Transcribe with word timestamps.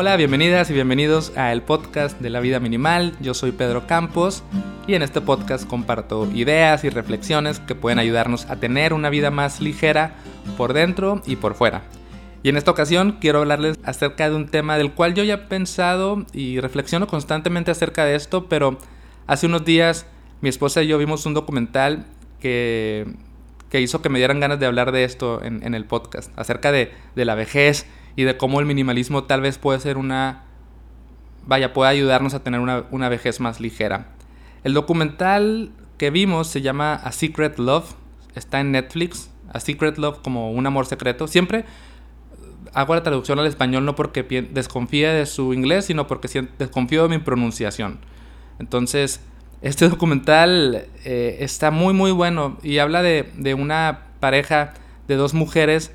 Hola, 0.00 0.16
bienvenidas 0.16 0.70
y 0.70 0.74
bienvenidos 0.74 1.36
a 1.36 1.50
el 1.50 1.62
podcast 1.62 2.20
de 2.20 2.30
la 2.30 2.38
vida 2.38 2.60
minimal. 2.60 3.16
Yo 3.18 3.34
soy 3.34 3.50
Pedro 3.50 3.88
Campos 3.88 4.44
y 4.86 4.94
en 4.94 5.02
este 5.02 5.20
podcast 5.20 5.66
comparto 5.66 6.30
ideas 6.32 6.84
y 6.84 6.88
reflexiones 6.88 7.58
que 7.58 7.74
pueden 7.74 7.98
ayudarnos 7.98 8.44
a 8.44 8.60
tener 8.60 8.92
una 8.92 9.10
vida 9.10 9.32
más 9.32 9.60
ligera 9.60 10.14
por 10.56 10.72
dentro 10.72 11.20
y 11.26 11.34
por 11.34 11.54
fuera. 11.56 11.82
Y 12.44 12.48
en 12.48 12.56
esta 12.56 12.70
ocasión 12.70 13.16
quiero 13.20 13.40
hablarles 13.40 13.76
acerca 13.82 14.30
de 14.30 14.36
un 14.36 14.46
tema 14.46 14.78
del 14.78 14.92
cual 14.92 15.14
yo 15.14 15.24
ya 15.24 15.34
he 15.34 15.38
pensado 15.38 16.24
y 16.32 16.60
reflexiono 16.60 17.08
constantemente 17.08 17.72
acerca 17.72 18.04
de 18.04 18.14
esto, 18.14 18.48
pero 18.48 18.78
hace 19.26 19.46
unos 19.46 19.64
días 19.64 20.06
mi 20.42 20.48
esposa 20.48 20.80
y 20.84 20.86
yo 20.86 20.96
vimos 20.98 21.26
un 21.26 21.34
documental 21.34 22.06
que, 22.38 23.04
que 23.68 23.80
hizo 23.80 24.00
que 24.00 24.10
me 24.10 24.20
dieran 24.20 24.38
ganas 24.38 24.60
de 24.60 24.66
hablar 24.66 24.92
de 24.92 25.02
esto 25.02 25.42
en, 25.42 25.74
el 25.74 25.84
podcast, 25.86 26.30
acerca 26.38 26.70
de, 26.70 26.92
de, 27.16 27.24
la 27.24 27.34
vejez 27.34 27.84
y 28.18 28.24
de 28.24 28.36
cómo 28.36 28.58
el 28.58 28.66
minimalismo 28.66 29.22
tal 29.22 29.42
vez 29.42 29.58
puede 29.58 29.78
ser 29.78 29.96
una... 29.96 30.42
Vaya, 31.46 31.72
puede 31.72 31.92
ayudarnos 31.92 32.34
a 32.34 32.42
tener 32.42 32.58
una, 32.58 32.84
una 32.90 33.08
vejez 33.08 33.38
más 33.38 33.60
ligera. 33.60 34.08
El 34.64 34.74
documental 34.74 35.70
que 35.98 36.10
vimos 36.10 36.48
se 36.48 36.60
llama 36.60 36.94
A 36.94 37.12
Secret 37.12 37.60
Love, 37.60 37.94
está 38.34 38.58
en 38.58 38.72
Netflix, 38.72 39.30
A 39.52 39.60
Secret 39.60 39.98
Love 39.98 40.18
como 40.20 40.50
un 40.50 40.66
amor 40.66 40.86
secreto. 40.86 41.28
Siempre 41.28 41.64
hago 42.72 42.96
la 42.96 43.04
traducción 43.04 43.38
al 43.38 43.46
español 43.46 43.84
no 43.84 43.94
porque 43.94 44.24
desconfíe 44.24 45.06
de 45.06 45.24
su 45.24 45.54
inglés, 45.54 45.84
sino 45.84 46.08
porque 46.08 46.48
desconfío 46.58 47.04
de 47.04 47.10
mi 47.10 47.18
pronunciación. 47.18 48.00
Entonces, 48.58 49.20
este 49.62 49.88
documental 49.88 50.86
eh, 51.04 51.36
está 51.38 51.70
muy 51.70 51.94
muy 51.94 52.10
bueno 52.10 52.58
y 52.64 52.78
habla 52.78 53.00
de, 53.00 53.30
de, 53.36 53.54
una 53.54 54.08
pareja 54.18 54.74
de 55.06 55.14
dos 55.14 55.34
mujeres 55.34 55.92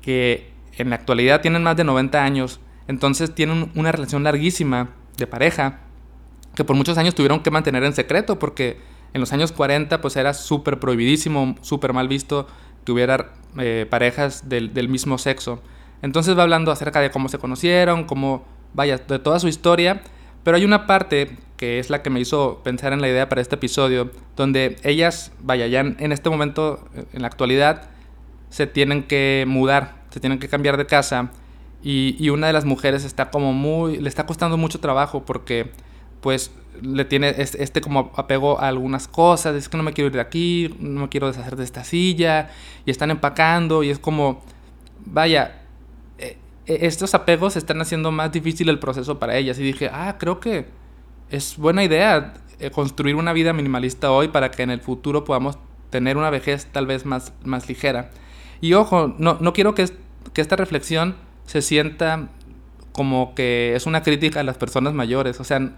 que 0.00 0.56
en 0.78 0.90
la 0.90 0.96
actualidad 0.96 1.40
tienen 1.40 1.62
más 1.62 1.76
de 1.76 1.84
90 1.84 2.22
años, 2.22 2.60
entonces 2.86 3.34
tienen 3.34 3.70
una 3.74 3.92
relación 3.92 4.24
larguísima 4.24 4.90
de 5.16 5.26
pareja 5.26 5.80
que 6.54 6.64
por 6.64 6.76
muchos 6.76 6.98
años 6.98 7.14
tuvieron 7.14 7.40
que 7.40 7.50
mantener 7.50 7.84
en 7.84 7.92
secreto 7.92 8.38
porque 8.38 8.78
en 9.12 9.20
los 9.20 9.32
años 9.32 9.52
40 9.52 10.00
pues 10.00 10.16
era 10.16 10.34
súper 10.34 10.80
prohibidísimo, 10.80 11.56
súper 11.60 11.92
mal 11.92 12.08
visto 12.08 12.46
que 12.84 12.92
hubiera 12.92 13.32
eh, 13.58 13.86
parejas 13.88 14.48
del, 14.48 14.74
del, 14.74 14.88
mismo 14.88 15.18
sexo. 15.18 15.62
Entonces 16.02 16.36
va 16.36 16.42
hablando 16.42 16.70
acerca 16.70 17.00
de 17.00 17.10
cómo 17.10 17.28
se 17.28 17.38
conocieron, 17.38 18.04
cómo, 18.04 18.44
vaya, 18.72 18.98
de 18.98 19.18
toda 19.18 19.40
su 19.40 19.48
historia, 19.48 20.02
pero 20.44 20.56
hay 20.56 20.64
una 20.64 20.86
parte 20.86 21.36
que 21.58 21.78
es 21.78 21.90
la 21.90 22.02
que 22.02 22.08
me 22.08 22.20
hizo 22.20 22.62
pensar 22.62 22.92
en 22.92 23.00
la 23.00 23.08
idea 23.08 23.28
para 23.28 23.42
este 23.42 23.56
episodio, 23.56 24.10
donde 24.36 24.76
ellas, 24.84 25.32
vaya, 25.40 25.66
ya 25.66 25.80
en, 25.80 26.12
este 26.12 26.30
momento, 26.30 26.88
en 27.12 27.20
la 27.20 27.26
actualidad, 27.26 27.90
se 28.48 28.66
tienen 28.66 29.02
que 29.02 29.44
mudar, 29.46 29.96
se 30.18 30.20
tienen 30.20 30.40
que 30.40 30.48
cambiar 30.48 30.76
de 30.76 30.86
casa 30.86 31.30
y, 31.80 32.16
y 32.18 32.30
una 32.30 32.48
de 32.48 32.52
las 32.52 32.64
mujeres 32.64 33.04
está 33.04 33.30
como 33.30 33.52
muy, 33.52 33.98
le 33.98 34.08
está 34.08 34.26
costando 34.26 34.56
mucho 34.56 34.80
trabajo 34.80 35.24
porque 35.24 35.70
pues 36.20 36.50
le 36.82 37.04
tiene 37.04 37.34
este, 37.38 37.80
como 37.80 38.12
apego 38.16 38.60
a 38.60 38.68
algunas 38.68 39.06
cosas, 39.08 39.54
es 39.54 39.68
que 39.68 39.76
no 39.76 39.82
me 39.82 39.92
quiero 39.92 40.08
ir 40.08 40.14
de 40.14 40.20
aquí, 40.20 40.74
no 40.80 41.02
me 41.02 41.08
quiero 41.08 41.28
deshacer 41.28 41.56
de 41.56 41.64
esta 41.64 41.84
silla, 41.84 42.50
y 42.84 42.90
están 42.90 43.10
empacando, 43.10 43.82
y 43.82 43.90
es 43.90 43.98
como, 43.98 44.42
vaya, 45.04 45.62
eh, 46.18 46.36
eh, 46.66 46.78
estos 46.82 47.14
apegos 47.14 47.56
están 47.56 47.80
haciendo 47.80 48.10
más 48.10 48.32
difícil 48.32 48.68
el 48.68 48.78
proceso 48.78 49.18
para 49.18 49.36
ellas, 49.36 49.58
y 49.58 49.62
dije, 49.62 49.90
ah, 49.92 50.16
creo 50.18 50.40
que 50.40 50.66
es 51.30 51.56
buena 51.56 51.84
idea 51.84 52.34
eh, 52.58 52.70
construir 52.70 53.16
una 53.16 53.32
vida 53.32 53.52
minimalista 53.52 54.10
hoy 54.10 54.28
para 54.28 54.50
que 54.50 54.62
en 54.62 54.70
el 54.70 54.80
futuro 54.80 55.24
podamos 55.24 55.58
tener 55.90 56.16
una 56.16 56.30
vejez 56.30 56.66
tal 56.66 56.86
vez 56.86 57.06
más, 57.06 57.32
más 57.44 57.68
ligera. 57.68 58.10
Y 58.60 58.74
ojo, 58.74 59.14
no, 59.18 59.38
no 59.40 59.52
quiero 59.52 59.74
que, 59.74 59.86
que 60.32 60.40
esta 60.40 60.56
reflexión 60.56 61.16
se 61.46 61.62
sienta 61.62 62.28
como 62.92 63.34
que 63.34 63.74
es 63.74 63.86
una 63.86 64.02
crítica 64.02 64.40
a 64.40 64.42
las 64.42 64.58
personas 64.58 64.92
mayores, 64.94 65.40
o 65.40 65.44
sea, 65.44 65.72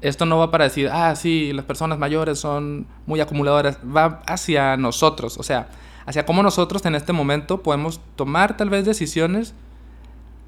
esto 0.00 0.24
no 0.24 0.38
va 0.38 0.50
para 0.50 0.64
decir, 0.64 0.88
ah, 0.90 1.14
sí, 1.14 1.52
las 1.52 1.64
personas 1.64 1.98
mayores 1.98 2.38
son 2.38 2.86
muy 3.06 3.20
acumuladoras, 3.20 3.78
va 3.84 4.22
hacia 4.26 4.76
nosotros, 4.76 5.36
o 5.38 5.42
sea, 5.42 5.68
hacia 6.06 6.24
cómo 6.24 6.42
nosotros 6.42 6.84
en 6.86 6.94
este 6.94 7.12
momento 7.12 7.62
podemos 7.62 8.00
tomar 8.16 8.56
tal 8.56 8.70
vez 8.70 8.84
decisiones 8.84 9.54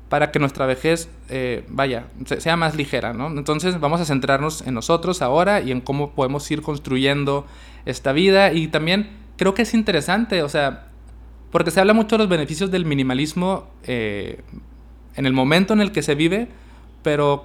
para 0.08 0.30
que 0.30 0.38
nuestra 0.38 0.66
vejez, 0.66 1.08
eh, 1.28 1.64
vaya, 1.68 2.06
sea 2.38 2.56
más 2.56 2.76
ligera, 2.76 3.12
¿no? 3.12 3.26
Entonces 3.28 3.80
vamos 3.80 4.00
a 4.00 4.04
centrarnos 4.04 4.62
en 4.66 4.74
nosotros 4.74 5.22
ahora 5.22 5.60
y 5.60 5.72
en 5.72 5.80
cómo 5.80 6.12
podemos 6.12 6.48
ir 6.50 6.62
construyendo 6.62 7.46
esta 7.84 8.12
vida. 8.12 8.52
Y 8.52 8.68
también 8.68 9.10
creo 9.36 9.54
que 9.54 9.62
es 9.62 9.74
interesante, 9.74 10.42
o 10.42 10.48
sea, 10.48 10.88
porque 11.54 11.70
se 11.70 11.78
habla 11.78 11.94
mucho 11.94 12.16
de 12.16 12.24
los 12.24 12.28
beneficios 12.28 12.72
del 12.72 12.84
minimalismo 12.84 13.68
eh, 13.84 14.40
en 15.14 15.24
el 15.24 15.32
momento 15.32 15.72
en 15.72 15.80
el 15.80 15.92
que 15.92 16.02
se 16.02 16.16
vive, 16.16 16.48
pero 17.04 17.44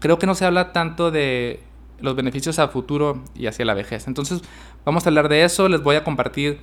creo 0.00 0.18
que 0.18 0.26
no 0.26 0.34
se 0.34 0.44
habla 0.44 0.72
tanto 0.72 1.12
de 1.12 1.60
los 2.00 2.16
beneficios 2.16 2.58
a 2.58 2.66
futuro 2.66 3.22
y 3.36 3.46
hacia 3.46 3.64
la 3.64 3.74
vejez. 3.74 4.08
Entonces, 4.08 4.42
vamos 4.84 5.06
a 5.06 5.10
hablar 5.10 5.28
de 5.28 5.44
eso. 5.44 5.68
Les 5.68 5.80
voy 5.80 5.94
a 5.94 6.02
compartir 6.02 6.58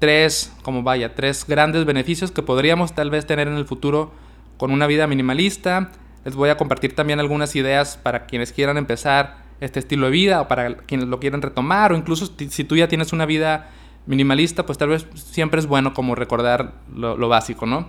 tres, 0.00 0.52
como 0.62 0.82
vaya, 0.82 1.14
tres 1.14 1.44
grandes 1.46 1.84
beneficios 1.84 2.32
que 2.32 2.42
podríamos 2.42 2.92
tal 2.92 3.08
vez 3.08 3.24
tener 3.24 3.46
en 3.46 3.54
el 3.54 3.64
futuro 3.64 4.10
con 4.56 4.72
una 4.72 4.88
vida 4.88 5.06
minimalista. 5.06 5.92
Les 6.24 6.34
voy 6.34 6.48
a 6.48 6.56
compartir 6.56 6.96
también 6.96 7.20
algunas 7.20 7.54
ideas 7.54 7.98
para 7.98 8.26
quienes 8.26 8.52
quieran 8.52 8.78
empezar 8.78 9.44
este 9.60 9.78
estilo 9.78 10.06
de 10.06 10.10
vida 10.10 10.40
o 10.40 10.48
para 10.48 10.76
quienes 10.76 11.06
lo 11.06 11.20
quieran 11.20 11.40
retomar 11.40 11.92
o 11.92 11.96
incluso 11.96 12.28
si 12.48 12.64
tú 12.64 12.74
ya 12.74 12.88
tienes 12.88 13.12
una 13.12 13.26
vida 13.26 13.70
minimalista, 14.06 14.66
pues 14.66 14.78
tal 14.78 14.88
vez 14.88 15.06
siempre 15.14 15.60
es 15.60 15.66
bueno 15.66 15.94
como 15.94 16.14
recordar 16.14 16.74
lo, 16.94 17.28
básico, 17.28 17.66
¿no? 17.66 17.88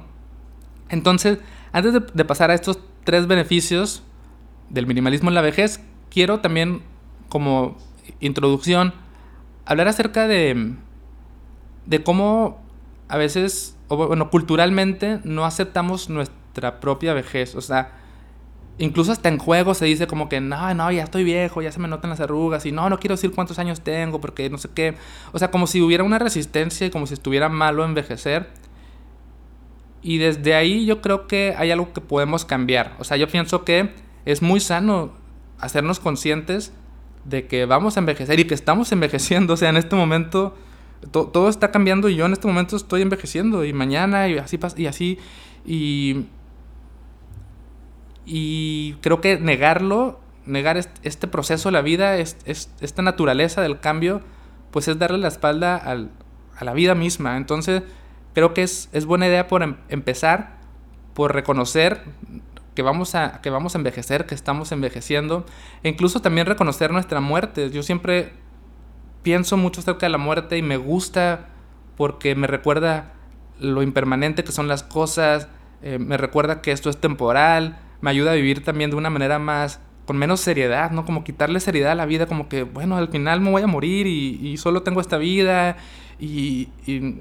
Entonces, 0.90 1.40
antes 1.72 1.94
de 2.14 2.26
pasar 2.26 2.52
a 2.52 2.54
estos 2.54 2.80
tres 3.04 3.28
beneficios, 3.28 4.04
del 4.70 4.88
minimalismo 4.88 5.30
en 5.30 5.36
la 5.36 5.42
vejez, 5.42 5.82
quiero 6.10 6.40
también 6.40 6.82
como 7.30 7.78
introducción 8.20 8.94
hablar 9.66 9.88
acerca 9.88 10.28
de, 10.28 10.76
de 11.86 12.04
cómo 12.04 12.62
a 13.08 13.18
veces, 13.18 13.78
o 13.88 14.08
bueno, 14.08 14.30
culturalmente 14.30 15.20
no 15.24 15.46
aceptamos 15.46 16.10
nuestra 16.10 16.80
propia 16.80 17.14
vejez. 17.14 17.56
O 17.56 17.62
sea, 17.62 17.92
incluso 18.80 19.12
hasta 19.12 19.30
en 19.30 19.38
juego 19.38 19.74
se 19.74 19.86
dice 19.86 20.08
como 20.08 20.30
que, 20.30 20.40
no, 20.40 20.74
no, 20.74 20.92
ya 20.92 21.04
estoy 21.04 21.24
viejo, 21.24 21.62
ya 21.62 21.72
se 21.72 21.80
me 21.80 21.88
notan 21.88 22.10
las 22.10 22.20
arrugas, 22.20 22.66
y 22.66 22.72
no, 22.72 22.90
no 22.90 23.00
quiero 23.00 23.16
decir 23.16 23.32
cuántos 23.32 23.60
años 23.60 23.82
tengo, 23.82 24.22
porque 24.22 24.50
no 24.50 24.58
sé 24.58 24.70
qué. 24.74 24.96
O 25.32 25.40
sea, 25.40 25.52
como 25.52 25.68
si 25.68 25.82
hubiera 25.82 26.04
una 26.04 26.20
resistencia 26.20 26.88
y 26.88 26.90
como 26.90 27.08
si 27.08 27.14
estuviera 27.14 27.50
malo 27.50 27.84
envejecer. 27.84 28.50
Y 30.02 30.20
desde 30.20 30.54
ahí 30.54 30.86
yo 30.86 31.02
creo 31.02 31.28
que 31.28 31.56
hay 31.58 31.72
algo 31.72 31.92
que 31.92 32.02
podemos 32.02 32.46
cambiar. 32.46 32.96
O 33.00 33.04
sea, 33.04 33.18
yo 33.18 33.28
pienso 33.28 33.66
que 33.66 33.94
es 34.26 34.42
muy 34.42 34.60
sano 34.60 35.12
hacernos 35.60 36.00
conscientes 36.00 36.72
de 37.26 37.48
que 37.48 37.66
vamos 37.66 37.98
a 37.98 38.00
envejecer 38.00 38.40
y 38.40 38.46
que 38.46 38.54
estamos 38.54 38.92
envejeciendo. 38.92 39.54
O 39.54 39.58
sea, 39.58 39.70
en 39.70 39.78
este 39.78 39.96
momento 39.96 40.56
todo 41.12 41.50
está 41.50 41.72
cambiando 41.72 42.10
y 42.10 42.16
yo 42.16 42.26
en 42.26 42.34
este 42.34 42.48
momento 42.48 42.76
estoy 42.76 43.02
envejeciendo 43.02 43.64
y 43.66 43.74
mañana 43.74 44.28
y 44.28 44.38
así 44.38 44.60
y 44.78 44.86
así 44.88 45.20
y 45.64 46.26
y 48.28 48.96
creo 49.02 49.22
que 49.22 49.40
negarlo, 49.40 50.20
negar 50.46 50.76
este 50.76 51.28
proceso 51.28 51.70
de 51.70 51.74
la 51.74 51.82
vida, 51.82 52.18
esta 52.18 53.02
naturaleza 53.02 53.62
del 53.62 53.80
cambio, 53.80 54.22
pues 54.72 54.90
es 54.90 55.00
darle 55.00 55.18
la 55.18 55.30
espalda 55.30 55.78
a 55.78 56.66
la 56.66 56.74
vida 56.74 56.94
misma. 56.94 57.38
Entonces, 57.38 57.84
creo 58.34 58.54
que 58.54 58.64
es, 58.64 58.90
es 58.92 59.06
buena 59.06 59.28
idea 59.28 59.48
por 59.48 59.64
em, 59.64 59.78
empezar 59.88 60.58
por 61.14 61.34
reconocer 61.34 62.02
que 62.76 62.84
vamos 62.84 63.16
a, 63.16 63.42
que 63.42 63.50
vamos 63.50 63.74
a 63.74 63.80
envejecer, 63.80 64.28
que 64.28 64.36
estamos 64.36 64.72
envejeciendo, 64.72 65.46
e 65.82 65.90
incluso 65.90 66.22
también 66.22 66.46
reconocer 66.46 66.92
nuestra 66.92 67.22
muerte. 67.22 67.72
Yo 67.72 67.82
siempre 67.82 68.34
pienso 69.24 69.58
mucho 69.58 69.80
acerca 69.80 70.06
de 70.06 70.12
la 70.12 70.20
muerte 70.20 70.58
y 70.58 70.62
me 70.62 70.78
gusta 70.78 71.48
porque 71.96 72.36
me 72.36 72.46
recuerda 72.46 73.14
lo 73.60 73.82
impermanente 73.82 74.44
que 74.44 74.52
son 74.52 74.68
las 74.68 74.84
cosas, 74.84 75.48
eh, 75.82 75.98
me 75.98 76.18
recuerda 76.18 76.62
que 76.62 76.72
esto 76.72 76.92
es 76.92 76.98
temporal, 76.98 77.80
me 78.02 78.10
ayuda 78.10 78.32
a 78.32 78.36
vivir 78.36 78.64
también 78.64 78.90
de 78.90 78.96
una 78.96 79.10
manera 79.10 79.40
más, 79.40 79.80
con 80.06 80.18
menos 80.18 80.40
seriedad, 80.40 80.92
¿no? 80.92 81.06
Como 81.06 81.24
quitarle 81.24 81.60
seriedad 81.60 81.92
a 81.92 81.96
la 81.96 82.06
vida, 82.06 82.28
como 82.28 82.48
que, 82.48 82.64
bueno, 82.64 82.98
al 82.98 83.10
final 83.10 83.42
me 83.42 83.52
voy 83.52 83.62
a 83.62 83.68
morir 83.68 84.08
y, 84.08 84.56
solo 84.58 84.84
tengo 84.84 85.02
esta 85.02 85.18
vida 85.18 85.78
y, 86.20 86.70
y, 86.86 87.18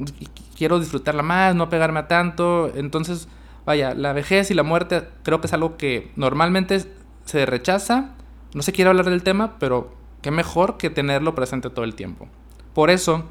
quiero 0.56 0.78
disfrutarla 0.78 1.22
más, 1.22 1.54
no 1.54 1.68
pegarme 1.68 2.00
a 2.00 2.08
tanto. 2.08 2.72
Entonces, 2.74 3.28
vaya, 3.64 3.94
la 3.94 4.12
vejez 4.12 4.50
y 4.50 4.54
la 4.54 4.62
muerte 4.62 5.02
creo 5.22 5.40
que 5.40 5.48
es 5.48 5.52
algo 5.52 5.76
que 5.76 6.10
normalmente 6.16 6.84
se 7.24 7.46
rechaza. 7.46 8.14
No 8.54 8.62
se 8.62 8.72
quiere 8.72 8.88
hablar 8.88 9.10
del 9.10 9.22
tema, 9.22 9.58
pero 9.58 9.94
qué 10.22 10.30
mejor 10.30 10.76
que 10.76 10.88
tenerlo 10.88 11.34
presente 11.34 11.70
todo 11.70 11.84
el 11.84 11.94
tiempo. 11.94 12.28
Por 12.72 12.90
eso, 12.90 13.24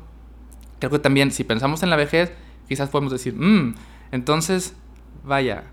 creo 0.80 0.92
que 0.92 1.00
también 1.00 1.32
si 1.32 1.44
pensamos 1.44 1.82
en 1.84 1.90
la 1.90 1.96
vejez, 1.96 2.32
quizás 2.68 2.90
podemos 2.90 3.12
decir, 3.12 3.36
mmm, 3.36 3.74
entonces, 4.12 4.76
vaya, 5.24 5.64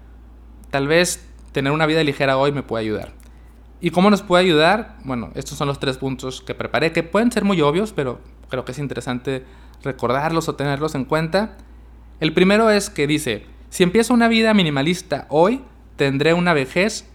tal 0.71 0.87
vez 0.87 1.29
tener 1.53 1.73
una 1.73 1.87
vida 1.87 2.03
ligera 2.03 2.37
hoy 2.37 2.53
me 2.53 2.63
puede 2.63 2.85
ayudar. 2.85 3.13
¿Y 3.81 3.91
cómo 3.91 4.11
nos 4.11 4.23
puede 4.23 4.45
ayudar? 4.45 4.97
Bueno, 5.05 5.31
estos 5.35 5.59
son 5.59 5.69
los 5.69 5.81
tres 5.81 5.99
puntos 5.99 6.41
que 6.41 6.55
preparé, 6.55 6.93
que 6.93 7.03
pueden 7.03 7.33
ser 7.33 7.45
muy 7.45 7.61
obvios, 7.61 7.93
pero 7.93 8.21
creo 8.49 8.65
que 8.65 8.73
es 8.73 8.79
interesante 8.79 9.45
recordarlos 9.83 10.49
o 10.49 10.55
tenerlos 10.55 10.95
en 10.95 11.05
cuenta. 11.05 11.57
El 12.21 12.33
primero 12.33 12.71
es 12.71 12.91
que 12.91 13.07
dice, 13.07 13.47
si 13.71 13.83
empiezo 13.83 14.15
una 14.15 14.29
vida 14.29 14.55
minimalista 14.55 15.27
hoy, 15.31 15.63
tendré 15.97 16.35
una 16.35 16.55
vejez 16.55 17.09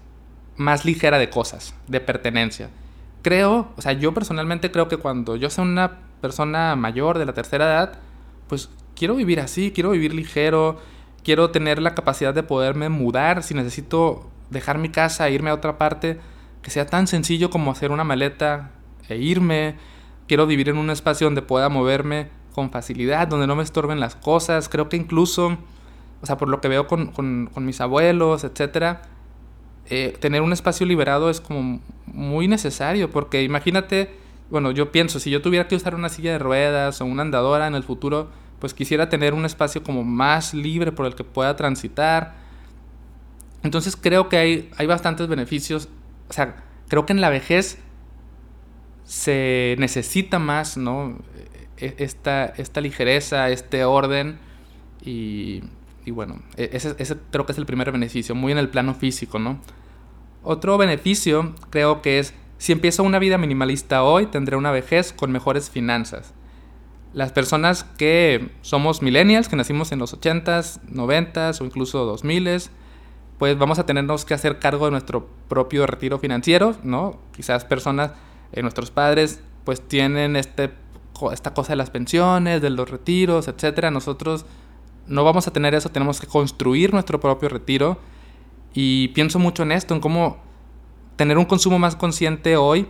más 0.58 0.86
ligera 0.86 1.20
de 1.20 1.30
cosas, 1.30 1.74
de 1.88 2.02
pertenencia. 2.02 2.70
Creo, 3.22 3.72
o 3.78 3.82
sea, 3.82 3.94
yo 3.94 4.14
personalmente 4.14 4.72
creo 4.72 4.88
que 4.88 4.98
cuando 4.98 5.36
yo 5.36 5.50
sea 5.50 5.64
una 5.64 6.00
persona 6.20 6.76
mayor 6.76 7.18
de 7.18 7.26
la 7.26 7.34
tercera 7.34 7.66
edad, 7.66 8.00
pues 8.48 8.70
quiero 8.96 9.16
vivir 9.16 9.40
así, 9.40 9.72
quiero 9.72 9.92
vivir 9.92 10.14
ligero, 10.14 10.80
quiero 11.28 11.50
tener 11.50 11.82
la 11.82 11.94
capacidad 11.94 12.34
de 12.34 12.42
poderme 12.42 12.88
mudar 12.88 13.44
si 13.44 13.54
necesito 13.54 14.30
dejar 14.50 14.78
mi 14.78 14.88
casa 14.88 15.28
e 15.28 15.34
irme 15.34 15.50
a 15.50 15.56
otra 15.56 15.78
parte, 15.78 16.22
que 16.62 16.72
sea 16.72 16.86
tan 16.86 17.06
sencillo 17.06 17.50
como 17.50 17.70
hacer 17.70 17.92
una 17.92 18.06
maleta 18.06 18.72
e 19.10 19.18
irme. 19.18 19.76
Quiero 20.26 20.48
vivir 20.48 20.70
en 20.70 20.78
un 20.78 20.90
espacio 20.90 21.28
donde 21.28 21.42
pueda 21.42 21.68
moverme 21.68 22.30
con 22.54 22.72
facilidad, 22.72 23.28
donde 23.28 23.46
no 23.46 23.58
me 23.58 23.64
estorben 23.64 24.00
las 24.00 24.16
cosas. 24.16 24.70
Creo 24.70 24.88
que 24.88 24.96
incluso, 24.96 25.58
o 26.22 26.26
sea, 26.26 26.38
por 26.38 26.48
lo 26.48 26.62
que 26.62 26.70
veo 26.70 26.88
con, 26.88 27.52
mis 27.58 27.82
abuelos, 27.82 28.46
etcétera, 28.46 29.02
eh, 29.90 30.16
tener 30.22 30.42
un 30.42 30.54
espacio 30.54 30.86
liberado 30.86 31.30
es 31.30 31.42
como 31.42 31.82
muy 32.06 32.48
necesario, 32.48 33.12
porque 33.12 33.44
imagínate, 33.44 34.16
bueno, 34.50 34.72
yo 34.72 34.94
pienso, 34.94 35.20
si 35.20 35.30
yo 35.30 35.42
tuviera 35.42 35.68
que 35.68 35.76
usar 35.76 35.94
una 35.94 36.08
silla 36.08 36.32
de 36.32 36.40
ruedas 36.40 37.02
o 37.02 37.06
una 37.06 37.24
andadora 37.24 37.68
en 37.68 37.76
el 37.76 37.84
futuro, 37.84 38.30
pues 38.60 38.74
quisiera 38.74 39.10
tener 39.10 39.34
un 39.34 39.46
espacio 39.46 39.84
como 39.84 40.04
más 40.04 40.54
libre 40.54 40.92
por 40.92 41.06
el 41.06 41.16
que 41.16 41.24
pueda 41.24 41.56
transitar. 41.56 42.36
Entonces 43.64 43.96
creo 43.96 44.30
que 44.30 44.38
hay, 44.38 44.72
hay 44.78 44.88
bastantes 44.88 45.28
beneficios. 45.28 45.90
O 46.30 46.34
sea, 46.34 46.64
creo 46.88 47.06
que 47.06 47.14
en 47.14 47.22
la 47.22 47.30
vejez 47.30 47.78
se 49.04 49.76
necesita 49.78 50.40
más, 50.40 50.78
¿no? 50.78 51.18
E, 51.78 51.96
esta, 52.00 52.46
esta 52.46 52.82
ligereza, 52.82 53.50
este 53.50 53.86
orden. 53.86 54.40
Y, 55.04 55.64
y 56.06 56.12
bueno, 56.12 56.42
e, 56.56 56.72
ese, 56.74 56.96
ese, 56.98 57.18
creo 57.32 57.46
que 57.46 57.52
es 57.52 57.58
el 57.58 57.66
primer 57.66 57.92
beneficio, 57.92 58.34
muy 58.34 58.52
en 58.52 58.58
el 58.58 58.70
plano 58.70 58.96
físico, 58.96 59.38
¿no? 59.38 59.60
Otro 60.44 60.78
beneficio 60.78 61.54
creo 61.70 62.02
que 62.02 62.20
es, 62.20 62.34
si 62.58 62.72
empiezo 62.72 63.04
una 63.04 63.20
vida 63.20 63.38
minimalista 63.38 64.04
hoy, 64.04 64.26
tendré 64.28 64.56
una 64.56 64.72
vejez 64.72 65.14
con 65.14 65.32
mejores 65.32 65.70
finanzas 65.70 66.34
las 67.14 67.32
personas 67.32 67.84
que 67.84 68.52
somos 68.62 69.02
millennials, 69.02 69.50
que 69.50 69.56
nacimos 69.56 69.92
en 69.92 70.00
los 70.00 70.20
80s, 70.20 70.82
90s 70.92 71.62
o 71.62 71.66
incluso 71.66 72.16
2000s, 72.16 72.70
pues 73.38 73.58
vamos 73.58 73.80
a 73.80 73.86
tenernos 73.86 74.26
que 74.26 74.34
hacer 74.34 74.60
cargo 74.60 74.86
de 74.86 74.92
nuestro 74.92 75.28
propio 75.48 75.86
retiro 75.86 76.20
financiero, 76.20 76.76
¿no? 76.84 77.20
Quizás 77.36 77.66
personas, 77.66 78.12
eh, 78.52 78.62
nuestros 78.62 78.92
padres, 78.92 79.42
pues 79.64 79.82
tienen 79.82 80.36
este, 80.36 80.72
esta 81.32 81.54
cosa 81.54 81.74
de 81.74 81.78
las 81.78 81.90
pensiones, 81.90 82.62
de 82.62 82.70
los 82.70 82.90
retiros, 82.90 83.48
etcétera. 83.48 83.92
Nosotros 83.92 84.46
no 85.08 85.24
vamos 85.24 85.48
a 85.48 85.52
tener 85.52 85.76
eso, 85.76 85.90
tenemos 85.90 86.20
que 86.20 86.28
construir 86.28 86.94
nuestro 86.94 87.20
propio 87.20 87.50
retiro. 87.50 88.00
Y 88.74 89.10
pienso 89.10 89.40
mucho 89.40 89.64
en 89.64 89.72
esto, 89.72 89.94
en 89.94 90.02
cómo 90.02 90.38
tener 91.16 91.38
un 91.38 91.46
consumo 91.46 91.80
más 91.80 91.96
consciente 91.96 92.58
hoy, 92.58 92.88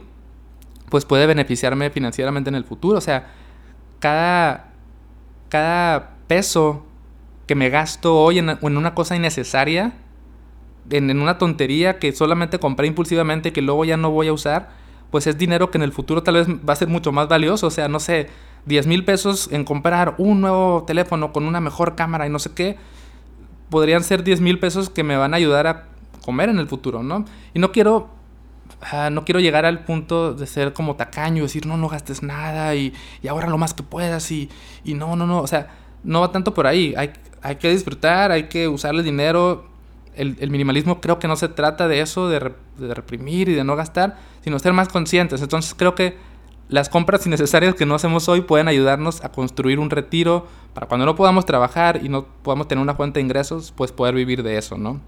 pues 0.89 1.05
puede 1.05 1.25
beneficiarme 1.25 1.89
financieramente 1.89 2.49
en 2.49 2.55
el 2.55 2.63
futuro. 2.63 2.97
O 2.97 3.01
sea, 3.01 3.33
cada, 3.99 4.71
cada 5.49 6.11
peso 6.27 6.85
que 7.47 7.55
me 7.55 7.69
gasto 7.69 8.19
hoy 8.19 8.39
en, 8.39 8.57
una 8.61 8.93
cosa 8.93 9.15
innecesaria, 9.15 9.93
en, 10.89 11.19
una 11.19 11.37
tontería 11.37 11.99
que 11.99 12.11
solamente 12.11 12.59
compré 12.59 12.87
impulsivamente 12.87 13.49
y 13.49 13.51
que 13.51 13.61
luego 13.61 13.85
ya 13.85 13.97
no 13.97 14.11
voy 14.11 14.27
a 14.27 14.33
usar, 14.33 14.69
pues 15.11 15.27
es 15.27 15.37
dinero 15.37 15.71
que 15.71 15.77
en 15.77 15.83
el 15.83 15.93
futuro 15.93 16.23
tal 16.23 16.35
vez 16.35 16.47
va 16.47 16.73
a 16.73 16.75
ser 16.75 16.89
mucho 16.89 17.11
más 17.11 17.27
valioso. 17.29 17.67
O 17.67 17.71
sea, 17.71 17.87
no 17.87 17.99
sé, 17.99 18.27
10 18.65 18.87
mil 18.87 19.05
pesos 19.05 19.49
en 19.51 19.63
comprar 19.63 20.15
un 20.17 20.41
nuevo 20.41 20.83
teléfono 20.85 21.31
con 21.31 21.45
una 21.45 21.61
mejor 21.61 21.95
cámara 21.95 22.27
y 22.27 22.29
no 22.29 22.39
sé 22.39 22.51
qué, 22.53 22.77
podrían 23.69 24.03
ser 24.03 24.23
10 24.23 24.41
mil 24.41 24.59
pesos 24.59 24.89
que 24.89 25.03
me 25.03 25.15
van 25.15 25.33
a 25.33 25.37
ayudar 25.37 25.67
a 25.67 25.85
comer 26.25 26.49
en 26.49 26.59
el 26.59 26.67
futuro, 26.67 27.03
¿no? 27.03 27.23
Y 27.53 27.59
no 27.59 27.71
quiero 27.71 28.09
no 29.11 29.25
quiero 29.25 29.39
llegar 29.39 29.65
al 29.65 29.83
punto 29.83 30.33
de 30.33 30.45
ser 30.47 30.73
como 30.73 30.95
tacaño, 30.95 31.43
decir, 31.43 31.65
no, 31.65 31.77
no 31.77 31.89
gastes 31.89 32.21
nada 32.21 32.75
y, 32.75 32.93
y 33.21 33.27
ahora 33.27 33.47
lo 33.47 33.57
más 33.57 33.73
que 33.73 33.83
puedas 33.83 34.31
y, 34.31 34.49
y, 34.83 34.93
no, 34.93 35.15
no, 35.15 35.25
no, 35.25 35.39
o 35.41 35.47
sea, 35.47 35.67
no 36.03 36.21
va 36.21 36.31
tanto 36.31 36.53
por 36.53 36.67
ahí, 36.67 36.93
hay, 36.95 37.11
hay 37.41 37.55
que 37.55 37.71
disfrutar, 37.71 38.31
hay 38.31 38.43
que 38.43 38.67
usar 38.67 38.93
el 38.95 39.03
dinero, 39.03 39.67
el, 40.15 40.37
el 40.39 40.51
minimalismo 40.51 41.01
creo 41.01 41.19
que 41.19 41.27
no 41.27 41.35
se 41.35 41.49
trata 41.49 41.87
de 41.87 42.01
eso, 42.01 42.29
de, 42.29 42.53
de, 42.77 42.93
reprimir 42.93 43.49
y 43.49 43.53
de 43.53 43.63
no 43.63 43.75
gastar, 43.75 44.17
sino 44.43 44.59
ser 44.59 44.73
más 44.73 44.89
conscientes, 44.89 45.41
entonces 45.41 45.73
creo 45.75 45.95
que 45.95 46.17
las 46.69 46.89
compras 46.89 47.25
innecesarias 47.25 47.75
que 47.75 47.85
no 47.85 47.95
hacemos 47.95 48.27
hoy 48.27 48.41
pueden 48.41 48.67
ayudarnos 48.67 49.23
a 49.23 49.31
construir 49.31 49.79
un 49.79 49.89
retiro 49.89 50.47
para 50.73 50.87
cuando 50.87 51.05
no 51.05 51.15
podamos 51.15 51.45
trabajar 51.45 52.01
y 52.03 52.09
no 52.09 52.25
podamos 52.43 52.67
tener 52.67 52.81
una 52.81 52.93
fuente 52.93 53.19
de 53.19 53.25
ingresos, 53.25 53.73
pues 53.75 53.91
poder 53.91 54.13
vivir 54.13 54.43
de 54.43 54.57
eso, 54.57 54.77
¿no? 54.77 54.99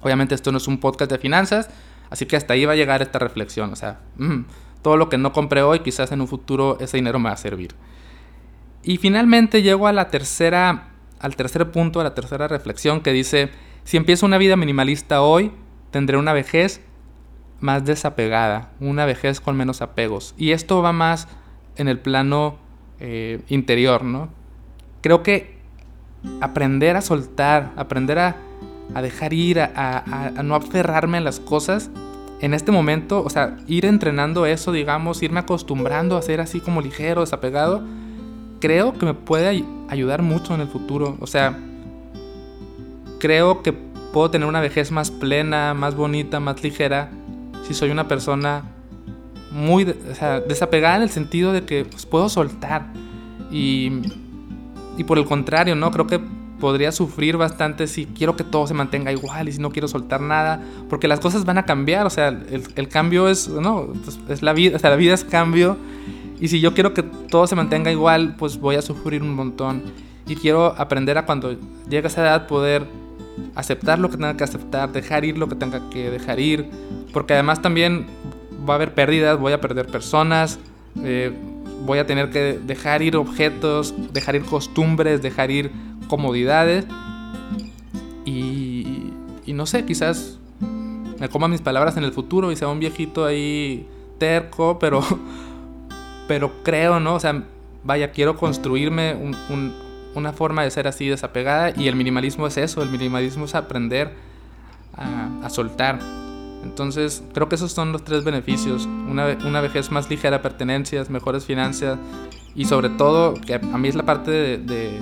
Obviamente 0.00 0.34
esto 0.34 0.50
no 0.50 0.58
es 0.58 0.66
un 0.66 0.78
podcast 0.78 1.10
de 1.10 1.18
finanzas, 1.18 1.68
Así 2.10 2.26
que 2.26 2.36
hasta 2.36 2.54
ahí 2.54 2.64
va 2.64 2.72
a 2.72 2.76
llegar 2.76 3.02
esta 3.02 3.18
reflexión. 3.18 3.72
O 3.72 3.76
sea, 3.76 4.00
mm, 4.16 4.40
todo 4.82 4.96
lo 4.96 5.08
que 5.08 5.18
no 5.18 5.32
compré 5.32 5.62
hoy, 5.62 5.80
quizás 5.80 6.12
en 6.12 6.20
un 6.20 6.28
futuro 6.28 6.78
ese 6.80 6.96
dinero 6.96 7.18
me 7.18 7.28
va 7.28 7.34
a 7.34 7.38
servir. 7.38 7.74
Y 8.82 8.96
finalmente 8.96 9.62
llego 9.62 9.86
a 9.86 9.92
la 9.92 10.08
tercera, 10.08 10.90
al 11.20 11.36
tercer 11.36 11.70
punto, 11.70 12.00
a 12.00 12.04
la 12.04 12.14
tercera 12.14 12.48
reflexión 12.48 13.00
que 13.00 13.12
dice, 13.12 13.50
si 13.84 13.96
empiezo 13.96 14.26
una 14.26 14.38
vida 14.38 14.56
minimalista 14.56 15.22
hoy, 15.22 15.52
tendré 15.90 16.16
una 16.16 16.32
vejez 16.32 16.80
más 17.60 17.84
desapegada, 17.84 18.70
una 18.80 19.04
vejez 19.04 19.40
con 19.40 19.56
menos 19.56 19.82
apegos. 19.82 20.34
Y 20.38 20.52
esto 20.52 20.80
va 20.82 20.92
más 20.92 21.28
en 21.76 21.88
el 21.88 21.98
plano 21.98 22.58
eh, 23.00 23.40
interior, 23.48 24.04
¿no? 24.04 24.28
Creo 25.00 25.22
que 25.22 25.58
aprender 26.40 26.96
a 26.96 27.00
soltar, 27.00 27.72
aprender 27.76 28.18
a 28.18 28.36
a 28.94 29.02
dejar 29.02 29.32
ir, 29.32 29.60
a, 29.60 30.32
no 30.42 30.54
aferrarme 30.54 31.18
a 31.18 31.20
las 31.20 31.40
cosas, 31.40 31.90
en 32.40 32.54
este 32.54 32.70
momento, 32.70 33.22
o 33.24 33.30
sea, 33.30 33.56
ir 33.66 33.84
entrenando 33.84 34.46
eso, 34.46 34.70
digamos, 34.70 35.22
irme 35.22 35.40
acostumbrando 35.40 36.16
a 36.16 36.22
ser 36.22 36.40
así 36.40 36.60
como 36.60 36.80
ligero, 36.80 37.22
desapegado, 37.22 37.82
creo 38.60 38.92
que 38.92 39.06
me 39.06 39.14
puede 39.14 39.64
ayudar 39.88 40.22
mucho 40.22 40.54
en 40.54 40.60
el 40.60 40.68
futuro. 40.68 41.16
O 41.20 41.26
sea, 41.26 41.58
creo 43.18 43.62
que 43.62 43.72
puedo 43.72 44.30
tener 44.30 44.46
una 44.46 44.60
vejez 44.60 44.92
más 44.92 45.10
plena, 45.10 45.74
más 45.74 45.96
bonita, 45.96 46.38
más 46.38 46.62
ligera, 46.62 47.10
si 47.66 47.74
soy 47.74 47.90
una 47.90 48.06
persona 48.06 48.62
muy 49.50 49.84
desapegada 49.84 50.96
en 50.96 51.02
el 51.02 51.10
sentido 51.10 51.52
de 51.52 51.64
que 51.64 51.84
pues, 51.84 52.06
puedo 52.06 52.28
soltar. 52.28 52.86
Y, 53.50 53.90
y 54.96 55.04
por 55.04 55.18
el 55.18 55.24
contrario, 55.24 55.74
¿no? 55.74 55.90
Creo 55.90 56.06
que 56.06 56.20
podría 56.60 56.92
sufrir 56.92 57.36
bastante 57.36 57.86
si 57.86 58.06
quiero 58.06 58.36
que 58.36 58.44
todo 58.44 58.66
se 58.66 58.74
mantenga 58.74 59.12
igual 59.12 59.48
y 59.48 59.52
si 59.52 59.60
no 59.60 59.70
quiero 59.70 59.88
soltar 59.88 60.20
nada, 60.20 60.60
porque 60.88 61.08
las 61.08 61.20
cosas 61.20 61.44
van 61.44 61.58
a 61.58 61.64
cambiar, 61.64 62.06
o 62.06 62.10
sea, 62.10 62.28
el, 62.28 62.88
cambio 62.88 63.28
es, 63.28 63.48
no, 63.48 63.88
pues, 64.04 64.18
es 64.28 64.42
la 64.42 64.52
vida, 64.52 64.76
o 64.76 64.78
sea, 64.78 64.90
la 64.90 64.96
vida 64.96 65.14
es 65.14 65.24
cambio, 65.24 65.76
y 66.40 66.48
si 66.48 66.60
yo 66.60 66.74
quiero 66.74 66.94
que 66.94 67.02
todo 67.02 67.46
se 67.46 67.56
mantenga 67.56 67.90
igual, 67.90 68.36
pues 68.36 68.58
voy 68.58 68.76
a 68.76 68.82
sufrir 68.82 69.22
un 69.22 69.34
montón, 69.34 69.82
y 70.26 70.36
quiero 70.36 70.66
aprender 70.78 71.16
a 71.18 71.26
cuando 71.26 71.56
llegue 71.88 72.06
a 72.06 72.08
esa 72.08 72.22
edad 72.22 72.46
poder 72.46 72.86
aceptar 73.54 73.98
lo 73.98 74.10
que 74.10 74.16
tenga 74.16 74.36
que 74.36 74.44
aceptar, 74.44 74.92
dejar 74.92 75.24
ir 75.24 75.38
lo 75.38 75.48
que 75.48 75.54
tenga 75.54 75.88
que 75.90 76.10
dejar 76.10 76.40
ir, 76.40 76.68
porque 77.12 77.34
además 77.34 77.62
también 77.62 78.06
va 78.68 78.74
a 78.74 78.76
haber 78.76 78.94
pérdidas, 78.94 79.38
voy 79.38 79.52
a 79.52 79.60
perder 79.60 79.86
personas, 79.86 80.58
eh, 81.02 81.32
voy 81.86 81.98
a 81.98 82.06
tener 82.06 82.30
que 82.30 82.58
dejar 82.64 83.02
ir 83.02 83.16
objetos, 83.16 83.94
dejar 84.12 84.36
ir 84.36 84.42
costumbres, 84.42 85.22
dejar 85.22 85.50
ir 85.50 85.70
comodidades 86.08 86.86
y, 88.24 89.12
y 89.46 89.52
no 89.52 89.66
sé, 89.66 89.84
quizás 89.84 90.38
me 91.18 91.28
coma 91.28 91.48
mis 91.48 91.60
palabras 91.60 91.96
en 91.96 92.04
el 92.04 92.12
futuro 92.12 92.52
y 92.52 92.56
sea 92.56 92.68
un 92.68 92.78
viejito 92.78 93.24
ahí 93.24 93.86
terco, 94.18 94.78
pero, 94.78 95.02
pero 96.28 96.62
creo, 96.62 97.00
¿no? 97.00 97.14
O 97.14 97.20
sea, 97.20 97.44
vaya, 97.84 98.12
quiero 98.12 98.36
construirme 98.36 99.16
una 100.14 100.32
forma 100.32 100.62
de 100.62 100.70
ser 100.70 100.86
así 100.86 101.08
desapegada 101.08 101.72
y 101.76 101.88
el 101.88 101.96
minimalismo 101.96 102.46
es 102.46 102.56
eso, 102.56 102.82
el 102.82 102.90
minimalismo 102.90 103.44
es 103.46 103.54
aprender 103.54 104.14
a, 104.94 105.48
soltar. 105.48 105.98
Entonces, 106.64 107.22
creo 107.32 107.48
que 107.48 107.54
esos 107.54 107.72
son 107.72 107.92
los 107.92 108.04
tres 108.04 108.24
beneficios. 108.24 108.84
Una, 108.84 109.38
una, 109.46 109.60
vejez 109.60 109.90
más 109.92 110.10
ligera, 110.10 110.42
pertenencias, 110.42 111.08
mejores 111.08 111.44
finanzas 111.44 111.98
y 112.54 112.64
sobre 112.64 112.90
todo, 112.90 113.34
que 113.34 113.54
a 113.54 113.78
mí 113.78 113.88
es 113.88 113.94
la 113.94 114.02
parte 114.02 114.58
de 114.58 115.00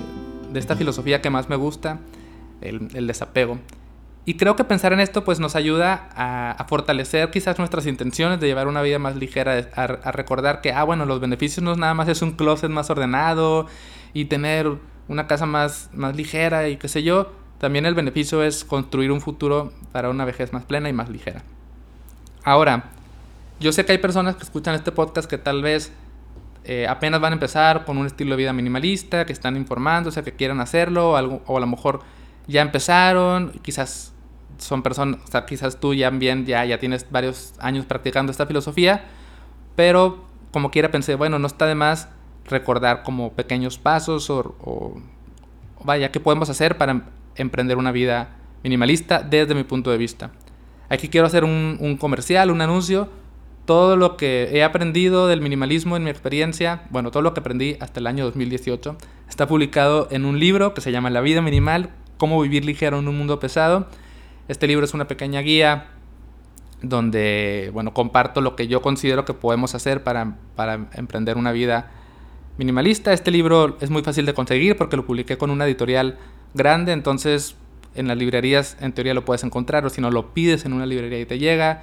esta 0.58 0.76
filosofía 0.76 1.20
que 1.20 1.30
más 1.30 1.48
me 1.48 1.56
gusta, 1.56 1.98
el, 2.60 3.06
desapego. 3.06 3.58
Y 4.24 4.34
creo 4.34 4.56
que 4.56 4.64
pensar 4.64 4.92
en 4.92 5.00
esto 5.00 5.24
pues 5.24 5.38
nos 5.38 5.54
ayuda 5.54 6.08
a, 6.14 6.64
fortalecer 6.68 7.30
quizás 7.30 7.58
nuestras 7.58 7.86
intenciones 7.86 8.40
de 8.40 8.46
llevar 8.46 8.66
una 8.66 8.82
vida 8.82 8.98
más 8.98 9.16
ligera, 9.16 9.68
a, 9.74 10.12
recordar 10.12 10.60
que, 10.60 10.72
ah, 10.72 10.84
bueno, 10.84 11.06
los 11.06 11.20
beneficios 11.20 11.62
no 11.62 11.72
es 11.72 11.78
nada 11.78 11.94
más 11.94 12.08
es 12.08 12.22
un 12.22 12.32
closet 12.32 12.70
más 12.70 12.90
ordenado 12.90 13.66
y 14.12 14.24
tener 14.24 14.72
una 15.08 15.26
casa 15.26 15.46
más, 15.46 15.90
más 15.92 16.16
ligera 16.16 16.68
y 16.68 16.76
qué 16.76 16.88
sé 16.88 17.02
yo, 17.02 17.32
también 17.58 17.86
el 17.86 17.94
beneficio 17.94 18.42
es 18.42 18.64
construir 18.64 19.12
un 19.12 19.20
futuro 19.20 19.72
para 19.92 20.10
una 20.10 20.24
vejez 20.24 20.52
más 20.52 20.64
plena 20.64 20.88
y 20.88 20.92
más 20.92 21.08
ligera. 21.08 21.42
Ahora, 22.44 22.90
yo 23.60 23.72
sé 23.72 23.84
que 23.84 23.92
hay 23.92 23.98
personas 23.98 24.36
que 24.36 24.42
escuchan 24.42 24.74
este 24.74 24.92
podcast 24.92 25.28
que 25.28 25.38
tal 25.38 25.62
vez 25.62 25.92
eh, 26.68 26.84
apenas 26.88 27.20
van 27.20 27.32
a 27.32 27.34
empezar 27.34 27.84
con 27.84 27.96
un 27.96 28.06
estilo 28.06 28.32
de 28.32 28.38
vida 28.38 28.52
minimalista, 28.52 29.24
que 29.24 29.32
están 29.32 29.56
informándose, 29.56 30.24
que 30.24 30.32
quieren 30.32 30.58
hacerlo, 30.58 31.12
o, 31.12 31.16
algo, 31.16 31.40
o 31.46 31.56
a 31.56 31.60
lo 31.60 31.66
mejor 31.68 32.00
ya 32.48 32.60
empezaron, 32.60 33.52
quizás 33.62 34.12
son 34.58 34.82
personas, 34.82 35.20
o 35.24 35.30
sea, 35.30 35.46
quizás 35.46 35.78
tú 35.78 35.94
ya 35.94 36.10
bien, 36.10 36.44
ya, 36.44 36.64
ya 36.64 36.78
tienes 36.78 37.06
varios 37.08 37.54
años 37.60 37.86
practicando 37.86 38.32
esta 38.32 38.46
filosofía, 38.46 39.04
pero 39.76 40.24
como 40.50 40.72
quiera 40.72 40.90
pensé, 40.90 41.14
bueno, 41.14 41.38
no 41.38 41.46
está 41.46 41.66
de 41.66 41.76
más 41.76 42.08
recordar 42.46 43.04
como 43.04 43.32
pequeños 43.32 43.78
pasos 43.78 44.28
o, 44.28 45.00
vaya, 45.84 46.10
qué 46.10 46.18
podemos 46.18 46.50
hacer 46.50 46.76
para 46.76 47.04
emprender 47.36 47.76
una 47.76 47.92
vida 47.92 48.30
minimalista 48.64 49.22
desde 49.22 49.54
mi 49.54 49.62
punto 49.62 49.92
de 49.92 49.98
vista. 49.98 50.32
Aquí 50.88 51.08
quiero 51.08 51.28
hacer 51.28 51.44
un 51.44 51.96
comercial, 52.00 52.50
un 52.50 52.60
anuncio 52.60 53.08
todo 53.66 53.96
lo 53.96 54.16
que 54.16 54.48
he 54.52 54.62
aprendido 54.62 55.26
del 55.26 55.40
minimalismo 55.40 55.96
en 55.96 56.04
mi 56.04 56.10
experiencia, 56.10 56.84
bueno, 56.90 57.10
todo 57.10 57.22
lo 57.22 57.34
que 57.34 57.40
aprendí 57.40 57.76
hasta 57.80 58.00
el 58.00 58.06
año 58.06 58.24
2018, 58.24 58.96
está 59.28 59.46
publicado 59.46 60.08
en 60.10 60.24
un 60.24 60.38
libro 60.38 60.72
que 60.72 60.80
se 60.80 60.92
llama 60.92 61.10
La 61.10 61.20
vida 61.20 61.42
minimal, 61.42 61.90
cómo 62.16 62.40
vivir 62.40 62.64
ligero 62.64 62.98
en 63.00 63.08
un 63.08 63.18
mundo 63.18 63.40
pesado. 63.40 63.88
Este 64.48 64.68
libro 64.68 64.84
es 64.84 64.94
una 64.94 65.08
pequeña 65.08 65.40
guía 65.40 65.88
donde, 66.80 67.70
bueno, 67.72 67.92
comparto 67.92 68.40
lo 68.40 68.54
que 68.54 68.68
yo 68.68 68.80
considero 68.82 69.24
que 69.24 69.34
podemos 69.34 69.74
hacer 69.74 70.04
para, 70.04 70.38
para 70.54 70.88
emprender 70.94 71.36
una 71.36 71.50
vida 71.50 71.90
minimalista. 72.58 73.12
Este 73.12 73.32
libro 73.32 73.76
es 73.80 73.90
muy 73.90 74.02
fácil 74.02 74.26
de 74.26 74.34
conseguir 74.34 74.76
porque 74.76 74.96
lo 74.96 75.04
publiqué 75.04 75.36
con 75.38 75.50
una 75.50 75.66
editorial 75.66 76.18
grande, 76.54 76.92
entonces 76.92 77.56
en 77.96 78.06
las 78.06 78.16
librerías 78.16 78.76
en 78.80 78.92
teoría 78.92 79.14
lo 79.14 79.24
puedes 79.24 79.42
encontrar 79.42 79.84
o 79.86 79.90
si 79.90 80.00
no 80.00 80.10
lo 80.10 80.34
pides 80.34 80.64
en 80.64 80.72
una 80.72 80.86
librería 80.86 81.18
y 81.18 81.26
te 81.26 81.38
llega, 81.38 81.82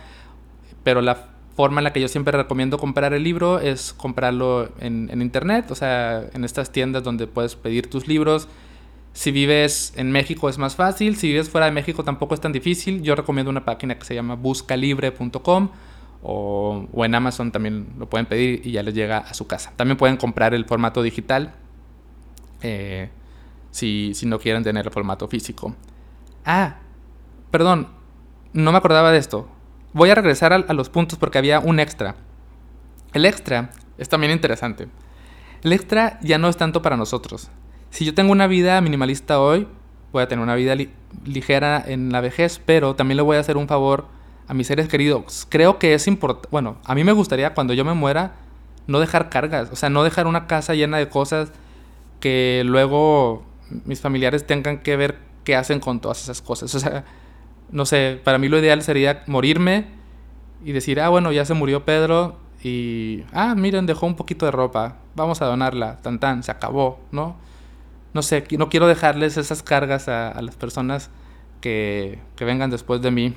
pero 0.84 1.02
la 1.02 1.34
forma 1.56 1.80
en 1.80 1.84
la 1.84 1.94
que 1.94 2.02
yo 2.02 2.08
siempre 2.08 2.36
recomiendo 2.36 2.78
comprar 2.78 3.14
el 3.14 3.24
libro 3.24 3.60
es 3.60 3.94
comprarlo 3.94 4.70
en, 4.80 5.22
internet, 5.22 5.70
o 5.70 5.76
sea, 5.76 6.24
en 6.34 6.44
estas 6.44 6.72
tiendas 6.72 7.04
donde 7.04 7.28
puedes 7.28 7.56
pedir 7.56 7.90
tus 7.90 8.08
libros. 8.08 8.48
Si 9.14 9.32
vives 9.32 9.94
en 9.96 10.12
México 10.12 10.50
es 10.50 10.58
más 10.58 10.76
fácil, 10.76 11.16
si 11.16 11.28
vives 11.28 11.50
fuera 11.50 11.68
de 11.68 11.72
México 11.72 12.04
tampoco 12.04 12.34
es 12.34 12.42
tan 12.42 12.52
difícil. 12.52 13.04
Yo 13.04 13.16
recomiendo 13.16 13.52
una 13.52 13.64
página 13.64 13.98
que 14.00 14.06
se 14.06 14.16
llama 14.16 14.36
buscalibre.com 14.36 15.70
o, 16.24 16.88
o, 16.92 17.06
en 17.06 17.14
Amazon 17.14 17.52
también 17.52 17.88
lo 18.00 18.10
pueden 18.10 18.26
pedir 18.26 18.66
y 18.66 18.72
ya 18.72 18.82
les 18.82 18.96
llega 18.96 19.20
a 19.20 19.34
su 19.36 19.46
casa. 19.46 19.74
También 19.76 19.98
pueden 19.98 20.18
comprar 20.18 20.56
el 20.56 20.66
formato 20.66 21.04
digital 21.04 21.54
eh, 22.64 23.10
si, 23.70 24.14
si 24.16 24.26
no 24.26 24.40
quieren 24.40 24.64
tener 24.64 24.88
el 24.88 24.92
formato 24.92 25.28
físico. 25.28 25.76
Ah, 26.46 26.78
perdón, 27.52 27.90
no 28.54 28.72
me 28.72 28.78
acordaba 28.80 29.12
de 29.12 29.20
esto 29.20 29.53
voy 29.94 30.10
a 30.10 30.16
regresar 30.16 30.54
a, 30.54 30.74
los 30.74 30.90
puntos 30.90 31.18
porque 31.18 31.38
había 31.38 31.60
un 31.60 31.80
extra. 31.80 32.16
El 33.14 33.26
extra 33.26 33.72
es 33.98 34.10
también 34.10 34.32
interesante. 34.32 34.88
El 35.64 35.72
extra 35.72 36.20
ya 36.22 36.38
no 36.38 36.50
es 36.50 36.58
tanto 36.58 36.82
para 36.82 36.98
nosotros. 36.98 37.50
Si 37.90 38.06
yo 38.06 38.14
tengo 38.14 38.32
una 38.32 38.48
vida 38.48 38.82
minimalista 38.82 39.40
hoy, 39.40 39.68
voy 40.12 40.24
a 40.24 40.28
tener 40.28 40.44
una 40.44 40.56
vida 40.56 40.76
ligera 41.26 41.84
en 41.86 42.12
la 42.12 42.22
vejez, 42.22 42.60
pero 42.66 42.96
también 42.96 43.18
le 43.18 43.24
voy 43.24 43.38
a 43.38 43.40
hacer 43.40 43.56
un 43.56 43.68
favor 43.68 44.08
a 44.48 44.54
mis 44.54 44.68
seres 44.68 44.88
queridos. 44.88 45.48
Creo 45.50 45.80
que 45.80 45.94
es 45.94 46.08
importante, 46.08 46.50
bueno, 46.52 46.78
a 46.84 46.96
mí 46.96 47.04
me 47.04 47.12
gustaría 47.12 47.54
cuando 47.54 47.74
yo 47.74 47.86
me 47.86 47.94
muera 47.94 48.34
no 48.88 49.00
dejar 49.00 49.30
cargas, 49.30 49.70
o 49.72 49.76
sea, 49.76 49.90
no 49.90 50.04
dejar 50.04 50.28
una 50.28 50.48
casa 50.48 50.74
llena 50.74 50.98
de 50.98 51.08
cosas 51.08 51.52
que 52.20 52.64
luego 52.66 53.44
mis 53.86 54.02
familiares 54.02 54.46
tengan 54.46 54.80
que 54.80 54.98
ver 54.98 55.20
qué 55.44 55.56
hacen 55.56 55.80
con 55.80 56.00
todas 56.00 56.22
esas 56.24 56.42
cosas. 56.42 56.74
O 56.76 56.80
sea, 56.80 57.06
no 57.74 57.86
sé, 57.86 58.22
para 58.24 58.38
mí 58.38 58.48
lo 58.48 58.60
ideal 58.60 58.84
sería 58.84 59.24
morirme 59.26 59.88
y 60.64 60.72
decir, 60.72 61.02
ah, 61.02 61.10
bueno, 61.10 61.32
ya 61.32 61.44
se 61.44 61.56
murió 61.56 61.84
Pedro 61.84 62.38
y, 62.64 63.24
ah, 63.34 63.56
miren, 63.56 63.88
dejó 63.88 64.06
un 64.06 64.16
poquito 64.16 64.46
de 64.46 64.52
ropa, 64.52 64.98
vamos 65.16 65.42
a 65.42 65.46
donarla, 65.46 65.98
tan 66.02 66.20
tan, 66.20 66.44
se 66.44 66.52
acabó, 66.52 67.00
¿no? 67.12 67.36
No 68.14 68.22
sé, 68.22 68.46
no 68.58 68.70
quiero 68.70 68.88
dejarles 68.88 69.38
esas 69.38 69.64
cargas 69.64 70.08
a, 70.08 70.40
las 70.42 70.56
personas 70.56 71.10
que, 71.62 72.20
que, 72.36 72.46
vengan 72.46 72.70
después 72.70 73.02
de 73.02 73.10
mí. 73.10 73.34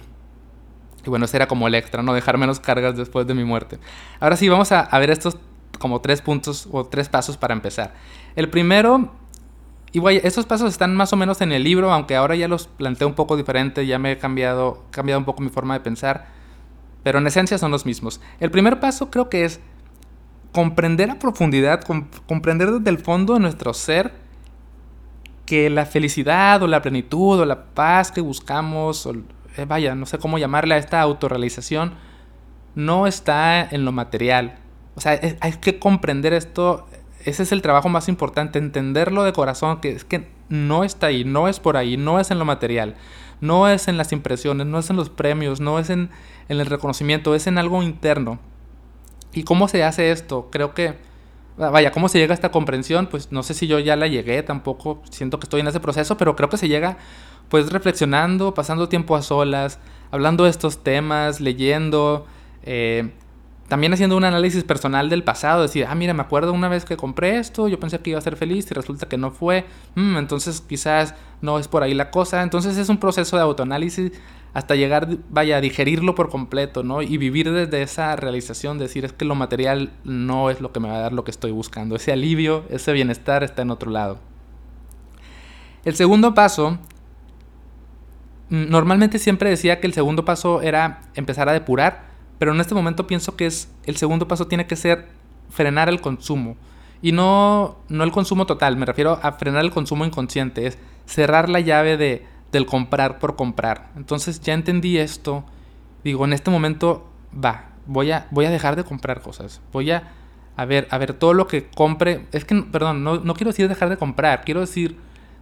Y 1.04 1.08
bueno, 1.08 1.24
ese 1.24 1.38
era 1.38 1.48
como 1.48 1.66
el 1.66 1.74
extra, 1.74 2.02
¿no? 2.02 2.12
Dejar 2.12 2.36
menos 2.36 2.60
cargas 2.60 2.94
después 2.94 3.26
de 3.26 3.32
mi 3.32 3.44
muerte. 3.44 3.78
Ahora 4.20 4.36
sí, 4.36 4.50
vamos 4.50 4.70
a, 4.70 4.80
a 4.80 4.98
ver 4.98 5.10
estos 5.10 5.38
como 5.78 6.00
tres 6.02 6.20
puntos 6.20 6.68
o 6.70 6.84
tres 6.84 7.08
pasos 7.08 7.38
para 7.38 7.54
empezar. 7.54 7.94
El 8.34 8.50
primero 8.50 9.14
y 9.92 10.00
estos 10.22 10.46
pasos 10.46 10.70
están 10.70 10.94
más 10.94 11.12
o 11.12 11.16
menos 11.16 11.40
en 11.40 11.52
el 11.52 11.64
libro, 11.64 11.92
aunque 11.92 12.16
ahora 12.16 12.36
ya 12.36 12.48
los 12.48 12.66
planteo 12.66 13.08
un 13.08 13.14
poco 13.14 13.36
diferente, 13.36 13.86
ya 13.86 13.98
me 13.98 14.12
he 14.12 14.18
cambiado, 14.18 14.84
cambiado 14.90 15.18
un 15.18 15.24
poco 15.24 15.42
mi 15.42 15.48
forma 15.48 15.74
de 15.74 15.80
pensar, 15.80 16.26
pero 17.02 17.18
en 17.18 17.26
esencia 17.26 17.56
son 17.56 17.70
los 17.70 17.86
mismos. 17.86 18.20
El 18.40 18.50
primer 18.50 18.80
paso 18.80 19.10
creo 19.10 19.30
que 19.30 19.44
es 19.44 19.60
comprender 20.52 21.10
a 21.10 21.18
profundidad, 21.18 21.82
comprender 22.26 22.70
desde 22.72 22.90
el 22.90 22.98
fondo 22.98 23.34
de 23.34 23.40
nuestro 23.40 23.72
ser 23.74 24.12
que 25.46 25.70
la 25.70 25.86
felicidad 25.86 26.62
o 26.62 26.66
la 26.66 26.82
plenitud 26.82 27.40
o 27.40 27.44
la 27.46 27.66
paz 27.66 28.10
que 28.10 28.20
buscamos, 28.20 29.06
o, 29.06 29.14
eh, 29.56 29.64
vaya, 29.66 29.94
no 29.94 30.04
sé 30.04 30.18
cómo 30.18 30.38
llamarle 30.38 30.74
a 30.74 30.78
esta 30.78 31.00
autorrealización, 31.00 31.94
no 32.74 33.06
está 33.06 33.62
en 33.62 33.84
lo 33.84 33.92
material. 33.92 34.58
O 34.96 35.00
sea, 35.00 35.20
hay 35.40 35.52
que 35.52 35.78
comprender 35.78 36.32
esto 36.32 36.86
ese 37.26 37.42
es 37.42 37.50
el 37.50 37.60
trabajo 37.60 37.88
más 37.88 38.08
importante, 38.08 38.60
entenderlo 38.60 39.24
de 39.24 39.32
corazón, 39.32 39.80
que 39.80 39.90
es 39.90 40.04
que 40.04 40.28
no 40.48 40.84
está 40.84 41.08
ahí, 41.08 41.24
no 41.24 41.48
es 41.48 41.58
por 41.58 41.76
ahí, 41.76 41.96
no 41.96 42.20
es 42.20 42.30
en 42.30 42.38
lo 42.38 42.44
material, 42.44 42.94
no 43.40 43.68
es 43.68 43.88
en 43.88 43.98
las 43.98 44.12
impresiones, 44.12 44.64
no 44.68 44.78
es 44.78 44.90
en 44.90 44.96
los 44.96 45.10
premios, 45.10 45.60
no 45.60 45.80
es 45.80 45.90
en, 45.90 46.10
el 46.48 46.64
reconocimiento, 46.64 47.34
es 47.34 47.48
en 47.48 47.58
algo 47.58 47.82
interno. 47.82 48.38
¿Y 49.32 49.42
cómo 49.42 49.66
se 49.66 49.82
hace 49.82 50.12
esto? 50.12 50.48
Creo 50.52 50.72
que, 50.72 50.94
vaya, 51.58 51.90
¿cómo 51.90 52.08
se 52.08 52.18
llega 52.20 52.32
a 52.32 52.36
esta 52.36 52.52
comprensión? 52.52 53.08
Pues 53.08 53.32
no 53.32 53.42
sé 53.42 53.54
si 53.54 53.66
yo 53.66 53.80
ya 53.80 53.96
la 53.96 54.06
llegué, 54.06 54.44
tampoco 54.44 55.02
siento 55.10 55.40
que 55.40 55.46
estoy 55.46 55.62
en 55.62 55.66
ese 55.66 55.80
proceso, 55.80 56.16
pero 56.16 56.36
creo 56.36 56.48
que 56.48 56.58
se 56.58 56.68
llega 56.68 56.96
pues 57.48 57.72
reflexionando, 57.72 58.54
pasando 58.54 58.88
tiempo 58.88 59.16
a 59.16 59.22
solas, 59.22 59.80
hablando 60.12 60.44
de 60.44 60.50
estos 60.50 60.84
temas, 60.84 61.40
leyendo, 61.40 62.24
eh, 62.62 63.10
también 63.68 63.92
haciendo 63.92 64.16
un 64.16 64.24
análisis 64.24 64.62
personal 64.62 65.08
del 65.08 65.24
pasado, 65.24 65.62
decir, 65.62 65.86
ah, 65.88 65.94
mira, 65.94 66.14
me 66.14 66.22
acuerdo 66.22 66.52
una 66.52 66.68
vez 66.68 66.84
que 66.84 66.96
compré 66.96 67.38
esto, 67.38 67.68
yo 67.68 67.80
pensé 67.80 67.98
que 67.98 68.10
iba 68.10 68.18
a 68.18 68.22
ser 68.22 68.36
feliz 68.36 68.70
y 68.70 68.74
resulta 68.74 69.08
que 69.08 69.16
no 69.16 69.30
fue, 69.30 69.64
mm, 69.96 70.16
entonces 70.16 70.60
quizás 70.60 71.14
no 71.40 71.58
es 71.58 71.66
por 71.66 71.82
ahí 71.82 71.94
la 71.94 72.10
cosa, 72.10 72.42
entonces 72.42 72.76
es 72.76 72.88
un 72.88 72.98
proceso 72.98 73.36
de 73.36 73.42
autoanálisis 73.42 74.12
hasta 74.54 74.74
llegar, 74.74 75.18
vaya, 75.28 75.56
a 75.56 75.60
digerirlo 75.60 76.14
por 76.14 76.30
completo, 76.30 76.82
¿no? 76.82 77.02
Y 77.02 77.18
vivir 77.18 77.52
desde 77.52 77.82
esa 77.82 78.16
realización, 78.16 78.78
decir, 78.78 79.04
es 79.04 79.12
que 79.12 79.26
lo 79.26 79.34
material 79.34 79.92
no 80.04 80.48
es 80.48 80.60
lo 80.60 80.72
que 80.72 80.80
me 80.80 80.88
va 80.88 80.96
a 80.96 81.00
dar 81.00 81.12
lo 81.12 81.24
que 81.24 81.30
estoy 81.30 81.50
buscando, 81.50 81.96
ese 81.96 82.12
alivio, 82.12 82.64
ese 82.70 82.92
bienestar 82.92 83.42
está 83.42 83.62
en 83.62 83.70
otro 83.70 83.90
lado. 83.90 84.18
El 85.84 85.94
segundo 85.94 86.34
paso, 86.34 86.78
mm, 88.48 88.70
normalmente 88.70 89.18
siempre 89.18 89.50
decía 89.50 89.80
que 89.80 89.88
el 89.88 89.92
segundo 89.92 90.24
paso 90.24 90.62
era 90.62 91.02
empezar 91.14 91.48
a 91.48 91.52
depurar, 91.52 92.05
pero 92.38 92.52
en 92.52 92.60
este 92.60 92.74
momento 92.74 93.06
pienso 93.06 93.36
que 93.36 93.46
es 93.46 93.70
el 93.84 93.96
segundo 93.96 94.28
paso 94.28 94.46
tiene 94.46 94.66
que 94.66 94.76
ser 94.76 95.06
frenar 95.50 95.88
el 95.88 96.00
consumo. 96.00 96.56
Y 97.02 97.12
no, 97.12 97.76
no 97.88 98.04
el 98.04 98.12
consumo 98.12 98.46
total, 98.46 98.76
me 98.76 98.86
refiero 98.86 99.18
a 99.22 99.32
frenar 99.32 99.64
el 99.64 99.70
consumo 99.70 100.04
inconsciente, 100.04 100.66
es 100.66 100.78
cerrar 101.04 101.48
la 101.48 101.60
llave 101.60 101.96
de, 101.96 102.26
del 102.52 102.66
comprar 102.66 103.18
por 103.18 103.36
comprar. 103.36 103.90
Entonces 103.96 104.40
ya 104.40 104.54
entendí 104.54 104.98
esto, 104.98 105.44
digo, 106.04 106.24
en 106.24 106.32
este 106.32 106.50
momento 106.50 107.08
va, 107.32 107.70
voy 107.86 108.10
a, 108.12 108.26
voy 108.30 108.46
a 108.46 108.50
dejar 108.50 108.76
de 108.76 108.84
comprar 108.84 109.20
cosas, 109.20 109.60
voy 109.72 109.90
a, 109.90 110.10
a 110.56 110.64
ver, 110.64 110.88
a 110.90 110.98
ver 110.98 111.12
todo 111.12 111.34
lo 111.34 111.46
que 111.46 111.66
compre, 111.68 112.26
es 112.32 112.44
que, 112.44 112.62
perdón, 112.62 113.04
no, 113.04 113.18
no 113.18 113.34
quiero 113.34 113.50
decir 113.50 113.68
dejar 113.68 113.90
de 113.90 113.98
comprar, 113.98 114.44
quiero 114.44 114.60
decir 114.60 114.96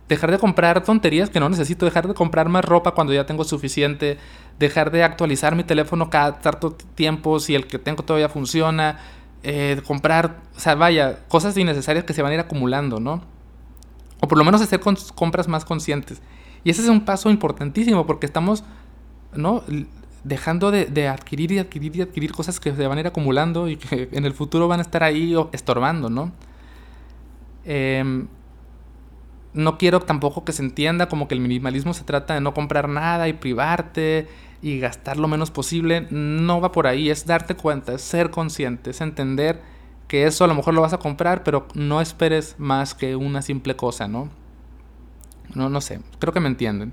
dejar 0.09 0.31
de 0.31 0.39
comprar 0.39 0.85
tonterías 0.85 1.31
que 1.31 1.41
no 1.41 1.49
necesito, 1.49 1.87
dejar 1.87 2.09
de 2.09 2.15
comprar 2.15 2.49
más 2.49 2.65
ropa 2.65 2.93
cuando 2.93 3.13
ya 3.13 3.25
tengo 3.27 3.45
suficiente, 3.45 4.19
dejar 4.59 4.91
de 4.91 5.03
actualizar 5.03 5.57
mi 5.57 5.65
teléfono 5.65 6.11
cada 6.11 6.39
tanto 6.39 6.73
tiempo 6.95 7.41
si 7.41 7.55
el 7.55 7.67
que 7.67 7.79
tengo 7.79 8.03
todavía 8.03 8.29
funciona, 8.29 8.99
eh, 9.43 9.81
comprar, 9.87 10.41
o 10.57 10.61
sea, 10.61 10.75
vaya, 10.75 11.21
cosas 11.29 11.57
innecesarias 11.57 12.05
que 12.05 12.13
se 12.13 12.23
van 12.23 12.33
a 12.33 12.35
ir 12.35 12.41
acumulando, 12.41 13.01
¿no? 13.01 13.23
O 14.21 14.29
por 14.29 14.39
lo 14.39 14.45
menos 14.45 14.61
hacer 14.61 14.81
compras 15.15 15.49
más 15.49 15.65
conscientes. 15.65 16.21
Y 16.65 16.71
ese 16.71 16.83
es 16.83 16.89
un 16.89 17.05
paso 17.05 17.31
importantísimo 17.31 18.07
porque 18.07 18.27
estamos, 18.27 18.65
¿no? 19.35 19.63
Dejando 20.23 20.71
de, 20.71 20.87
de, 20.87 21.09
adquirir 21.09 21.53
y 21.53 21.59
adquirir 21.59 21.97
y 21.97 22.01
adquirir 22.01 22.33
cosas 22.33 22.59
que 22.59 22.75
se 22.75 22.87
van 22.87 22.97
a 22.97 23.01
ir 23.03 23.07
acumulando 23.07 23.69
y 23.69 23.77
que 23.77 24.09
en 24.13 24.25
el 24.25 24.33
futuro 24.33 24.69
van 24.69 24.81
a 24.81 24.83
estar 24.83 25.03
ahí 25.03 25.35
estorbando, 25.53 26.09
¿no? 26.09 26.33
Eh, 27.67 28.25
no 29.55 29.79
quiero 29.79 30.01
tampoco 30.01 30.45
que 30.45 30.53
se 30.53 30.63
entienda 30.63 31.09
como 31.09 31.29
que 31.29 31.35
el 31.35 31.41
minimalismo 31.41 31.95
se 31.95 32.05
trata 32.05 32.35
de 32.35 32.41
no 32.41 32.53
comprar 32.55 32.89
nada 32.89 33.29
y 33.29 33.33
privarte 33.33 34.29
y 34.61 34.79
gastar 34.79 35.17
lo 35.17 35.29
menos 35.29 35.51
posible. 35.51 36.09
No 36.11 36.61
va 36.61 36.73
por 36.73 36.87
ahí, 36.87 37.09
es 37.09 37.27
darte 37.27 37.55
cuenta, 37.55 37.95
es 37.95 38.03
ser 38.03 38.31
consciente, 38.31 38.91
es 38.91 39.01
entender 39.01 39.63
que 40.09 40.27
eso 40.27 40.45
a 40.45 40.49
lo 40.49 40.55
mejor 40.55 40.75
lo 40.75 40.81
vas 40.81 40.93
a 40.93 40.99
comprar, 40.99 41.45
pero 41.45 41.67
no 41.75 42.01
esperes 42.01 42.57
más 42.59 42.95
que 42.95 43.17
una 43.17 43.43
simple 43.43 43.77
cosa, 43.77 44.09
¿no? 44.09 44.29
No, 45.55 45.69
no 45.69 45.81
sé, 45.81 46.01
creo 46.19 46.33
que 46.33 46.41
me 46.41 46.49
entienden. 46.49 46.93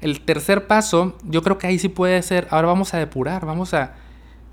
El 0.00 0.20
tercer 0.20 0.66
paso, 0.66 1.16
yo 1.24 1.42
creo 1.42 1.58
que 1.58 1.68
ahí 1.68 1.78
sí 1.78 1.88
puede 1.88 2.20
ser, 2.22 2.48
ahora 2.50 2.68
vamos 2.68 2.92
a 2.94 2.98
depurar, 2.98 3.46
vamos 3.46 3.72
a... 3.74 3.94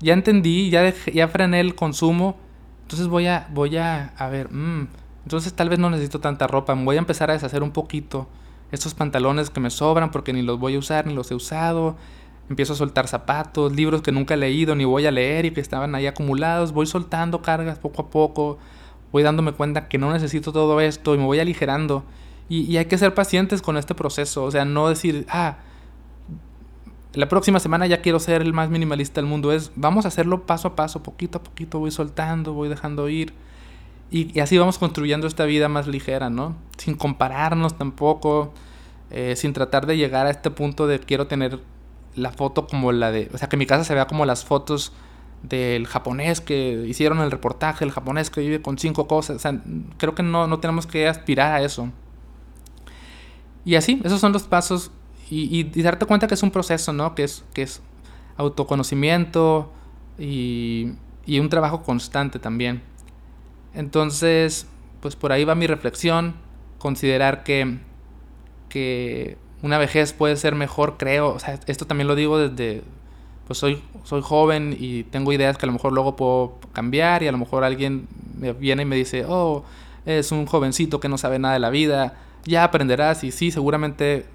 Ya 0.00 0.14
entendí, 0.14 0.70
ya, 0.70 0.94
ya 1.12 1.28
frené 1.28 1.60
el 1.60 1.74
consumo, 1.74 2.38
entonces 2.82 3.08
voy 3.08 3.26
a, 3.26 3.48
voy 3.52 3.76
a, 3.76 4.14
a 4.16 4.28
ver, 4.28 4.50
mmm, 4.50 4.86
entonces 5.24 5.52
tal 5.52 5.68
vez 5.68 5.78
no 5.78 5.90
necesito 5.90 6.20
tanta 6.20 6.46
ropa, 6.46 6.74
voy 6.74 6.96
a 6.96 6.98
empezar 6.98 7.30
a 7.30 7.34
deshacer 7.34 7.62
un 7.62 7.70
poquito 7.70 8.28
estos 8.72 8.94
pantalones 8.94 9.50
que 9.50 9.60
me 9.60 9.70
sobran 9.70 10.10
porque 10.10 10.32
ni 10.32 10.42
los 10.42 10.58
voy 10.58 10.76
a 10.76 10.78
usar 10.78 11.06
ni 11.06 11.14
los 11.14 11.30
he 11.30 11.34
usado. 11.34 11.96
Empiezo 12.48 12.72
a 12.72 12.76
soltar 12.76 13.06
zapatos, 13.06 13.72
libros 13.72 14.02
que 14.02 14.12
nunca 14.12 14.34
he 14.34 14.36
leído 14.36 14.74
ni 14.74 14.84
voy 14.84 15.06
a 15.06 15.10
leer 15.10 15.44
y 15.46 15.50
que 15.52 15.60
estaban 15.60 15.94
ahí 15.94 16.06
acumulados. 16.06 16.72
Voy 16.72 16.86
soltando 16.86 17.42
cargas 17.42 17.78
poco 17.78 18.02
a 18.02 18.10
poco. 18.10 18.58
Voy 19.12 19.22
dándome 19.22 19.52
cuenta 19.52 19.88
que 19.88 19.98
no 19.98 20.12
necesito 20.12 20.52
todo 20.52 20.80
esto 20.80 21.14
y 21.14 21.18
me 21.18 21.24
voy 21.24 21.38
aligerando. 21.40 22.04
Y, 22.48 22.62
y 22.62 22.76
hay 22.76 22.86
que 22.86 22.98
ser 22.98 23.14
pacientes 23.14 23.62
con 23.62 23.76
este 23.76 23.94
proceso. 23.94 24.44
O 24.44 24.50
sea, 24.50 24.64
no 24.64 24.88
decir, 24.88 25.26
ah, 25.28 25.58
la 27.14 27.28
próxima 27.28 27.60
semana 27.60 27.86
ya 27.86 28.02
quiero 28.02 28.20
ser 28.20 28.42
el 28.42 28.52
más 28.52 28.70
minimalista 28.70 29.20
del 29.20 29.28
mundo. 29.28 29.52
Es, 29.52 29.72
vamos 29.76 30.04
a 30.04 30.08
hacerlo 30.08 30.46
paso 30.46 30.68
a 30.68 30.76
paso, 30.76 31.02
poquito 31.02 31.38
a 31.38 31.42
poquito. 31.42 31.78
Voy 31.78 31.90
soltando, 31.90 32.52
voy 32.52 32.68
dejando 32.68 33.08
ir. 33.08 33.32
Y, 34.10 34.40
así 34.40 34.58
vamos 34.58 34.78
construyendo 34.78 35.26
esta 35.26 35.44
vida 35.44 35.68
más 35.68 35.86
ligera, 35.86 36.30
¿no? 36.30 36.56
Sin 36.78 36.94
compararnos 36.96 37.78
tampoco, 37.78 38.52
eh, 39.10 39.36
sin 39.36 39.52
tratar 39.52 39.86
de 39.86 39.96
llegar 39.96 40.26
a 40.26 40.30
este 40.30 40.50
punto 40.50 40.86
de 40.86 40.98
quiero 40.98 41.28
tener 41.28 41.60
la 42.16 42.32
foto 42.32 42.66
como 42.66 42.90
la 42.90 43.12
de, 43.12 43.30
o 43.32 43.38
sea, 43.38 43.48
que 43.48 43.56
mi 43.56 43.66
casa 43.66 43.84
se 43.84 43.94
vea 43.94 44.06
como 44.06 44.26
las 44.26 44.44
fotos 44.44 44.92
del 45.42 45.86
japonés 45.86 46.40
que 46.40 46.84
hicieron 46.86 47.20
el 47.20 47.30
reportaje, 47.30 47.84
el 47.84 47.92
japonés 47.92 48.30
que 48.30 48.40
vive 48.40 48.60
con 48.60 48.78
cinco 48.78 49.06
cosas. 49.06 49.36
O 49.36 49.38
sea, 49.38 49.60
creo 49.96 50.14
que 50.14 50.22
no, 50.22 50.46
no 50.46 50.58
tenemos 50.58 50.86
que 50.86 51.08
aspirar 51.08 51.52
a 51.52 51.62
eso. 51.62 51.88
Y 53.64 53.76
así, 53.76 54.00
esos 54.04 54.20
son 54.20 54.32
los 54.32 54.42
pasos. 54.44 54.90
Y, 55.30 55.60
y, 55.60 55.82
darte 55.82 56.06
cuenta 56.06 56.26
que 56.26 56.34
es 56.34 56.42
un 56.42 56.50
proceso, 56.50 56.92
¿no? 56.92 57.14
Que 57.14 57.22
es, 57.22 57.44
que 57.54 57.62
es 57.62 57.80
autoconocimiento 58.36 59.72
y, 60.18 60.94
y 61.24 61.38
un 61.38 61.48
trabajo 61.48 61.82
constante 61.84 62.40
también. 62.40 62.82
Entonces, 63.74 64.66
pues 65.00 65.16
por 65.16 65.32
ahí 65.32 65.44
va 65.44 65.54
mi 65.54 65.66
reflexión, 65.66 66.34
considerar 66.78 67.44
que, 67.44 67.78
que 68.68 69.36
una 69.62 69.78
vejez 69.78 70.12
puede 70.12 70.36
ser 70.36 70.54
mejor, 70.54 70.96
creo, 70.96 71.36
esto 71.66 71.86
también 71.86 72.08
lo 72.08 72.14
digo 72.14 72.38
desde, 72.38 72.82
pues 73.46 73.58
soy, 73.58 73.82
soy 74.04 74.22
joven 74.22 74.76
y 74.78 75.04
tengo 75.04 75.32
ideas 75.32 75.58
que 75.58 75.66
a 75.66 75.68
lo 75.68 75.72
mejor 75.72 75.92
luego 75.92 76.16
puedo 76.16 76.58
cambiar 76.72 77.22
y 77.22 77.28
a 77.28 77.32
lo 77.32 77.38
mejor 77.38 77.64
alguien 77.64 78.08
me 78.38 78.52
viene 78.52 78.82
y 78.82 78.86
me 78.86 78.96
dice, 78.96 79.24
oh, 79.28 79.64
es 80.06 80.32
un 80.32 80.46
jovencito 80.46 80.98
que 80.98 81.08
no 81.08 81.18
sabe 81.18 81.38
nada 81.38 81.54
de 81.54 81.60
la 81.60 81.70
vida, 81.70 82.14
ya 82.44 82.64
aprenderás 82.64 83.22
y 83.22 83.32
sí, 83.32 83.50
seguramente 83.50 84.26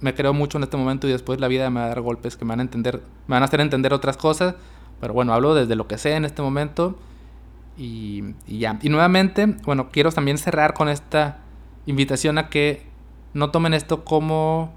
me 0.00 0.14
creo 0.14 0.32
mucho 0.32 0.58
en 0.58 0.64
este 0.64 0.76
momento 0.76 1.08
y 1.08 1.10
después 1.12 1.40
la 1.40 1.48
vida 1.48 1.70
me 1.70 1.80
va 1.80 1.86
a 1.86 1.88
dar 1.88 2.00
golpes 2.02 2.36
que 2.36 2.44
me 2.44 2.50
van 2.50 2.60
a 2.60 2.62
entender, 2.62 3.02
me 3.26 3.34
van 3.34 3.42
a 3.42 3.46
hacer 3.46 3.60
entender 3.60 3.92
otras 3.92 4.16
cosas, 4.16 4.54
pero 5.00 5.14
bueno, 5.14 5.32
hablo 5.32 5.54
desde 5.54 5.74
lo 5.74 5.88
que 5.88 5.98
sé 5.98 6.14
en 6.14 6.24
este 6.24 6.42
momento 6.42 6.96
y, 7.78 8.34
ya. 8.46 8.78
Y 8.82 8.88
nuevamente, 8.88 9.46
bueno, 9.64 9.88
quiero 9.90 10.10
también 10.10 10.36
cerrar 10.36 10.74
con 10.74 10.88
esta 10.88 11.38
invitación 11.86 12.38
a 12.38 12.48
que 12.48 12.86
no 13.34 13.50
tomen 13.50 13.74
esto 13.74 14.04
como... 14.04 14.76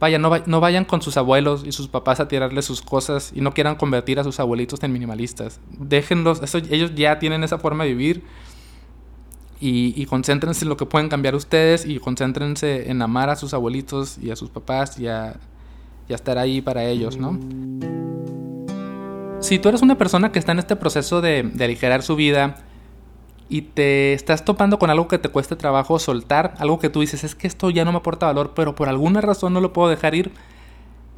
Vaya, 0.00 0.18
no, 0.18 0.32
no 0.46 0.58
vayan 0.58 0.84
con 0.84 1.00
sus 1.00 1.16
abuelos 1.16 1.62
y 1.64 1.70
sus 1.70 1.86
papás 1.86 2.18
a 2.18 2.26
tirarles 2.26 2.64
sus 2.64 2.82
cosas 2.82 3.30
y 3.36 3.40
no 3.40 3.54
quieran 3.54 3.76
convertir 3.76 4.18
a 4.18 4.24
sus 4.24 4.40
abuelitos 4.40 4.82
en 4.82 4.92
minimalistas. 4.92 5.60
Déjenlos, 5.78 6.42
eso, 6.42 6.58
ellos 6.58 6.92
ya 6.96 7.20
tienen 7.20 7.44
esa 7.44 7.58
forma 7.58 7.84
de 7.84 7.90
vivir 7.90 8.24
y, 9.60 9.94
y, 9.94 10.06
concéntrense 10.06 10.64
en 10.64 10.70
lo 10.70 10.76
que 10.76 10.86
pueden 10.86 11.08
cambiar 11.08 11.36
ustedes 11.36 11.86
y 11.86 12.00
concéntrense 12.00 12.90
en 12.90 13.00
amar 13.00 13.30
a 13.30 13.36
sus 13.36 13.54
abuelitos 13.54 14.18
y 14.18 14.32
a 14.32 14.34
sus 14.34 14.50
papás 14.50 14.98
y 14.98 15.06
a, 15.06 15.36
y 16.08 16.12
a 16.12 16.16
estar 16.16 16.36
ahí 16.36 16.60
para 16.60 16.84
ellos, 16.84 17.16
¿no? 17.16 17.38
Si 19.42 19.58
tú 19.58 19.68
eres 19.68 19.82
una 19.82 19.98
persona 19.98 20.30
que 20.30 20.38
está 20.38 20.52
en 20.52 20.60
este 20.60 20.76
proceso 20.76 21.20
de, 21.20 21.42
de 21.42 21.64
aligerar 21.64 22.02
su 22.02 22.14
vida 22.14 22.58
y 23.48 23.62
te 23.62 24.12
estás 24.12 24.44
topando 24.44 24.78
con 24.78 24.88
algo 24.88 25.08
que 25.08 25.18
te 25.18 25.28
cueste 25.28 25.56
trabajo 25.56 25.98
soltar, 25.98 26.54
algo 26.58 26.78
que 26.78 26.88
tú 26.88 27.00
dices, 27.00 27.24
es 27.24 27.34
que 27.34 27.48
esto 27.48 27.68
ya 27.68 27.84
no 27.84 27.90
me 27.90 27.98
aporta 27.98 28.26
valor, 28.26 28.52
pero 28.54 28.76
por 28.76 28.88
alguna 28.88 29.20
razón 29.20 29.52
no 29.52 29.60
lo 29.60 29.72
puedo 29.72 29.88
dejar 29.88 30.14
ir, 30.14 30.30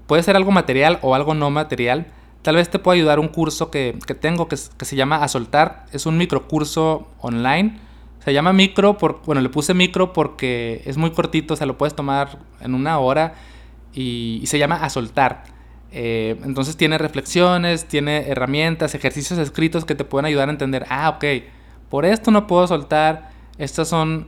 puede 0.06 0.22
ser 0.22 0.36
algo 0.36 0.50
material 0.52 0.98
o 1.02 1.14
algo 1.14 1.34
no 1.34 1.50
material. 1.50 2.06
Tal 2.40 2.56
vez 2.56 2.70
te 2.70 2.78
pueda 2.78 2.96
ayudar 2.96 3.20
un 3.20 3.28
curso 3.28 3.70
que, 3.70 3.98
que 4.06 4.14
tengo 4.14 4.48
que, 4.48 4.56
se 4.56 4.96
llama 4.96 5.22
A 5.22 5.28
Soltar. 5.28 5.84
Es 5.92 6.06
un 6.06 6.16
microcurso 6.16 7.06
online. 7.20 7.78
Se 8.24 8.32
llama 8.32 8.54
micro, 8.54 8.96
por, 8.96 9.20
bueno, 9.26 9.42
le 9.42 9.50
puse 9.50 9.74
micro 9.74 10.14
porque 10.14 10.82
es 10.86 10.96
muy 10.96 11.10
cortito, 11.10 11.54
o 11.54 11.56
sea, 11.58 11.66
lo 11.66 11.76
puedes 11.76 11.94
tomar 11.94 12.38
en 12.60 12.74
una 12.74 12.98
hora 12.98 13.34
y 13.92 14.42
se 14.46 14.58
llama 14.58 14.76
A 14.76 14.88
Soltar. 14.88 15.53
Eh, 15.96 16.36
entonces 16.44 16.76
tiene 16.76 16.98
reflexiones, 16.98 17.84
tiene 17.84 18.28
herramientas, 18.28 18.96
ejercicios 18.96 19.38
escritos 19.38 19.84
que 19.84 19.94
te 19.94 20.04
pueden 20.04 20.26
ayudar 20.26 20.48
a 20.48 20.52
entender, 20.52 20.84
ah, 20.90 21.08
ok, 21.10 21.24
por 21.88 22.04
esto 22.04 22.32
no 22.32 22.48
puedo 22.48 22.66
soltar, 22.66 23.30
estos 23.58 23.86
son, 23.86 24.26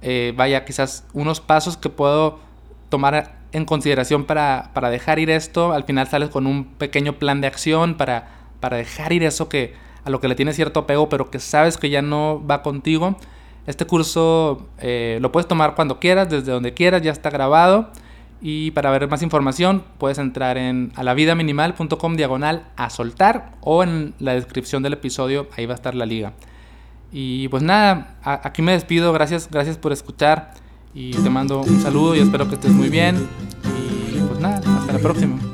eh, 0.00 0.32
vaya, 0.34 0.64
quizás 0.64 1.06
unos 1.12 1.42
pasos 1.42 1.76
que 1.76 1.90
puedo 1.90 2.38
tomar 2.88 3.42
en 3.52 3.66
consideración 3.66 4.24
para, 4.24 4.70
para, 4.72 4.88
dejar 4.88 5.18
ir 5.18 5.28
esto. 5.28 5.74
Al 5.74 5.84
final 5.84 6.08
sales 6.08 6.30
con 6.30 6.46
un 6.46 6.64
pequeño 6.64 7.18
plan 7.18 7.42
de 7.42 7.46
acción 7.46 7.98
para, 7.98 8.28
para 8.60 8.78
dejar 8.78 9.12
ir 9.12 9.22
eso 9.22 9.50
que 9.50 9.74
a 10.04 10.10
lo 10.10 10.20
que 10.20 10.28
le 10.28 10.34
tienes 10.34 10.56
cierto 10.56 10.80
apego, 10.80 11.10
pero 11.10 11.30
que 11.30 11.38
sabes 11.38 11.76
que 11.76 11.90
ya 11.90 12.00
no 12.00 12.42
va 12.44 12.62
contigo. 12.62 13.16
Este 13.66 13.84
curso 13.86 14.66
eh, 14.78 15.18
lo 15.20 15.30
puedes 15.30 15.46
tomar 15.46 15.74
cuando 15.74 16.00
quieras, 16.00 16.30
desde 16.30 16.50
donde 16.50 16.74
quieras, 16.74 17.02
ya 17.02 17.12
está 17.12 17.30
grabado. 17.30 17.90
Y 18.44 18.72
para 18.72 18.90
ver 18.90 19.08
más 19.08 19.22
información 19.22 19.84
puedes 19.98 20.18
entrar 20.18 20.58
en 20.58 20.92
alavidaminimal.com 20.96 22.16
diagonal 22.16 22.66
a 22.76 22.90
soltar 22.90 23.52
o 23.60 23.84
en 23.84 24.14
la 24.18 24.34
descripción 24.34 24.82
del 24.82 24.94
episodio, 24.94 25.48
ahí 25.56 25.64
va 25.64 25.74
a 25.74 25.76
estar 25.76 25.94
la 25.94 26.06
liga. 26.06 26.32
Y 27.12 27.46
pues 27.48 27.62
nada, 27.62 28.16
aquí 28.24 28.60
me 28.60 28.72
despido, 28.72 29.12
gracias, 29.12 29.48
gracias 29.48 29.78
por 29.78 29.92
escuchar 29.92 30.54
y 30.92 31.12
te 31.12 31.30
mando 31.30 31.60
un 31.60 31.80
saludo 31.80 32.16
y 32.16 32.18
espero 32.18 32.48
que 32.48 32.56
estés 32.56 32.72
muy 32.72 32.88
bien. 32.88 33.28
Y 33.78 34.18
pues 34.18 34.40
nada, 34.40 34.56
hasta 34.56 34.92
la 34.92 34.98
próxima. 34.98 35.51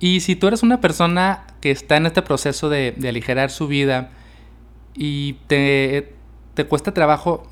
Y 0.00 0.20
si 0.20 0.36
tú 0.36 0.48
eres 0.48 0.62
una 0.62 0.80
persona 0.80 1.44
que 1.60 1.70
está 1.70 1.96
en 1.96 2.06
este 2.06 2.22
proceso 2.22 2.68
de, 2.68 2.92
de 2.96 3.08
aligerar 3.08 3.50
su 3.50 3.68
vida 3.68 4.10
y 4.94 5.34
te, 5.46 6.14
te 6.54 6.66
cuesta 6.66 6.92
trabajo 6.92 7.46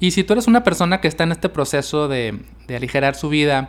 Y 0.00 0.12
si 0.12 0.24
tú 0.24 0.32
eres 0.32 0.48
una 0.48 0.64
persona 0.64 1.02
que 1.02 1.08
está 1.08 1.24
en 1.24 1.32
este 1.32 1.50
proceso 1.50 2.08
de, 2.08 2.40
aligerar 2.74 3.14
su 3.14 3.28
vida, 3.28 3.68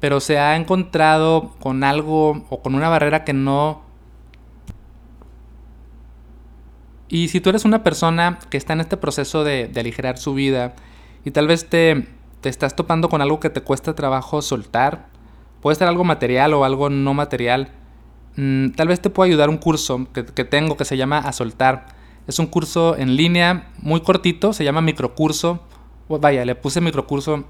pero 0.00 0.18
se 0.18 0.38
ha 0.38 0.56
encontrado 0.56 1.54
con 1.60 1.84
algo 1.84 2.46
o 2.48 2.62
con 2.62 2.74
una 2.74 2.88
barrera 2.88 3.24
que 3.24 3.34
no... 3.34 3.82
Y 7.08 7.28
si 7.28 7.40
tú 7.40 7.50
eres 7.50 7.64
una 7.66 7.82
persona 7.82 8.38
que 8.48 8.56
está 8.56 8.72
en 8.72 8.80
este 8.80 8.96
proceso 8.96 9.44
de, 9.44 9.70
aligerar 9.76 10.16
su 10.16 10.32
vida 10.32 10.74
y 11.24 11.32
tal 11.32 11.46
vez 11.46 11.68
te, 11.68 12.06
estás 12.42 12.74
topando 12.74 13.10
con 13.10 13.20
algo 13.20 13.38
que 13.38 13.50
te 13.50 13.60
cuesta 13.60 13.94
trabajo 13.94 14.40
soltar, 14.40 15.08
puede 15.60 15.74
ser 15.74 15.88
algo 15.88 16.04
material 16.04 16.54
o 16.54 16.64
algo 16.64 16.88
no 16.88 17.12
material, 17.12 17.68
mm, 18.36 18.70
tal 18.70 18.88
vez 18.88 19.02
te 19.02 19.10
pueda 19.10 19.26
ayudar 19.26 19.50
un 19.50 19.58
curso 19.58 20.08
que, 20.14 20.24
que 20.24 20.44
tengo 20.44 20.78
que 20.78 20.86
se 20.86 20.96
llama 20.96 21.18
A 21.18 21.32
Soltar 21.32 21.99
es 22.30 22.38
un 22.38 22.46
curso 22.46 22.96
en 22.96 23.16
línea 23.16 23.72
muy 23.82 24.02
cortito, 24.02 24.52
se 24.52 24.62
llama 24.62 24.80
microcurso. 24.80 25.58
Vaya, 26.08 26.44
le 26.44 26.54
puse 26.54 26.80
microcurso 26.80 27.44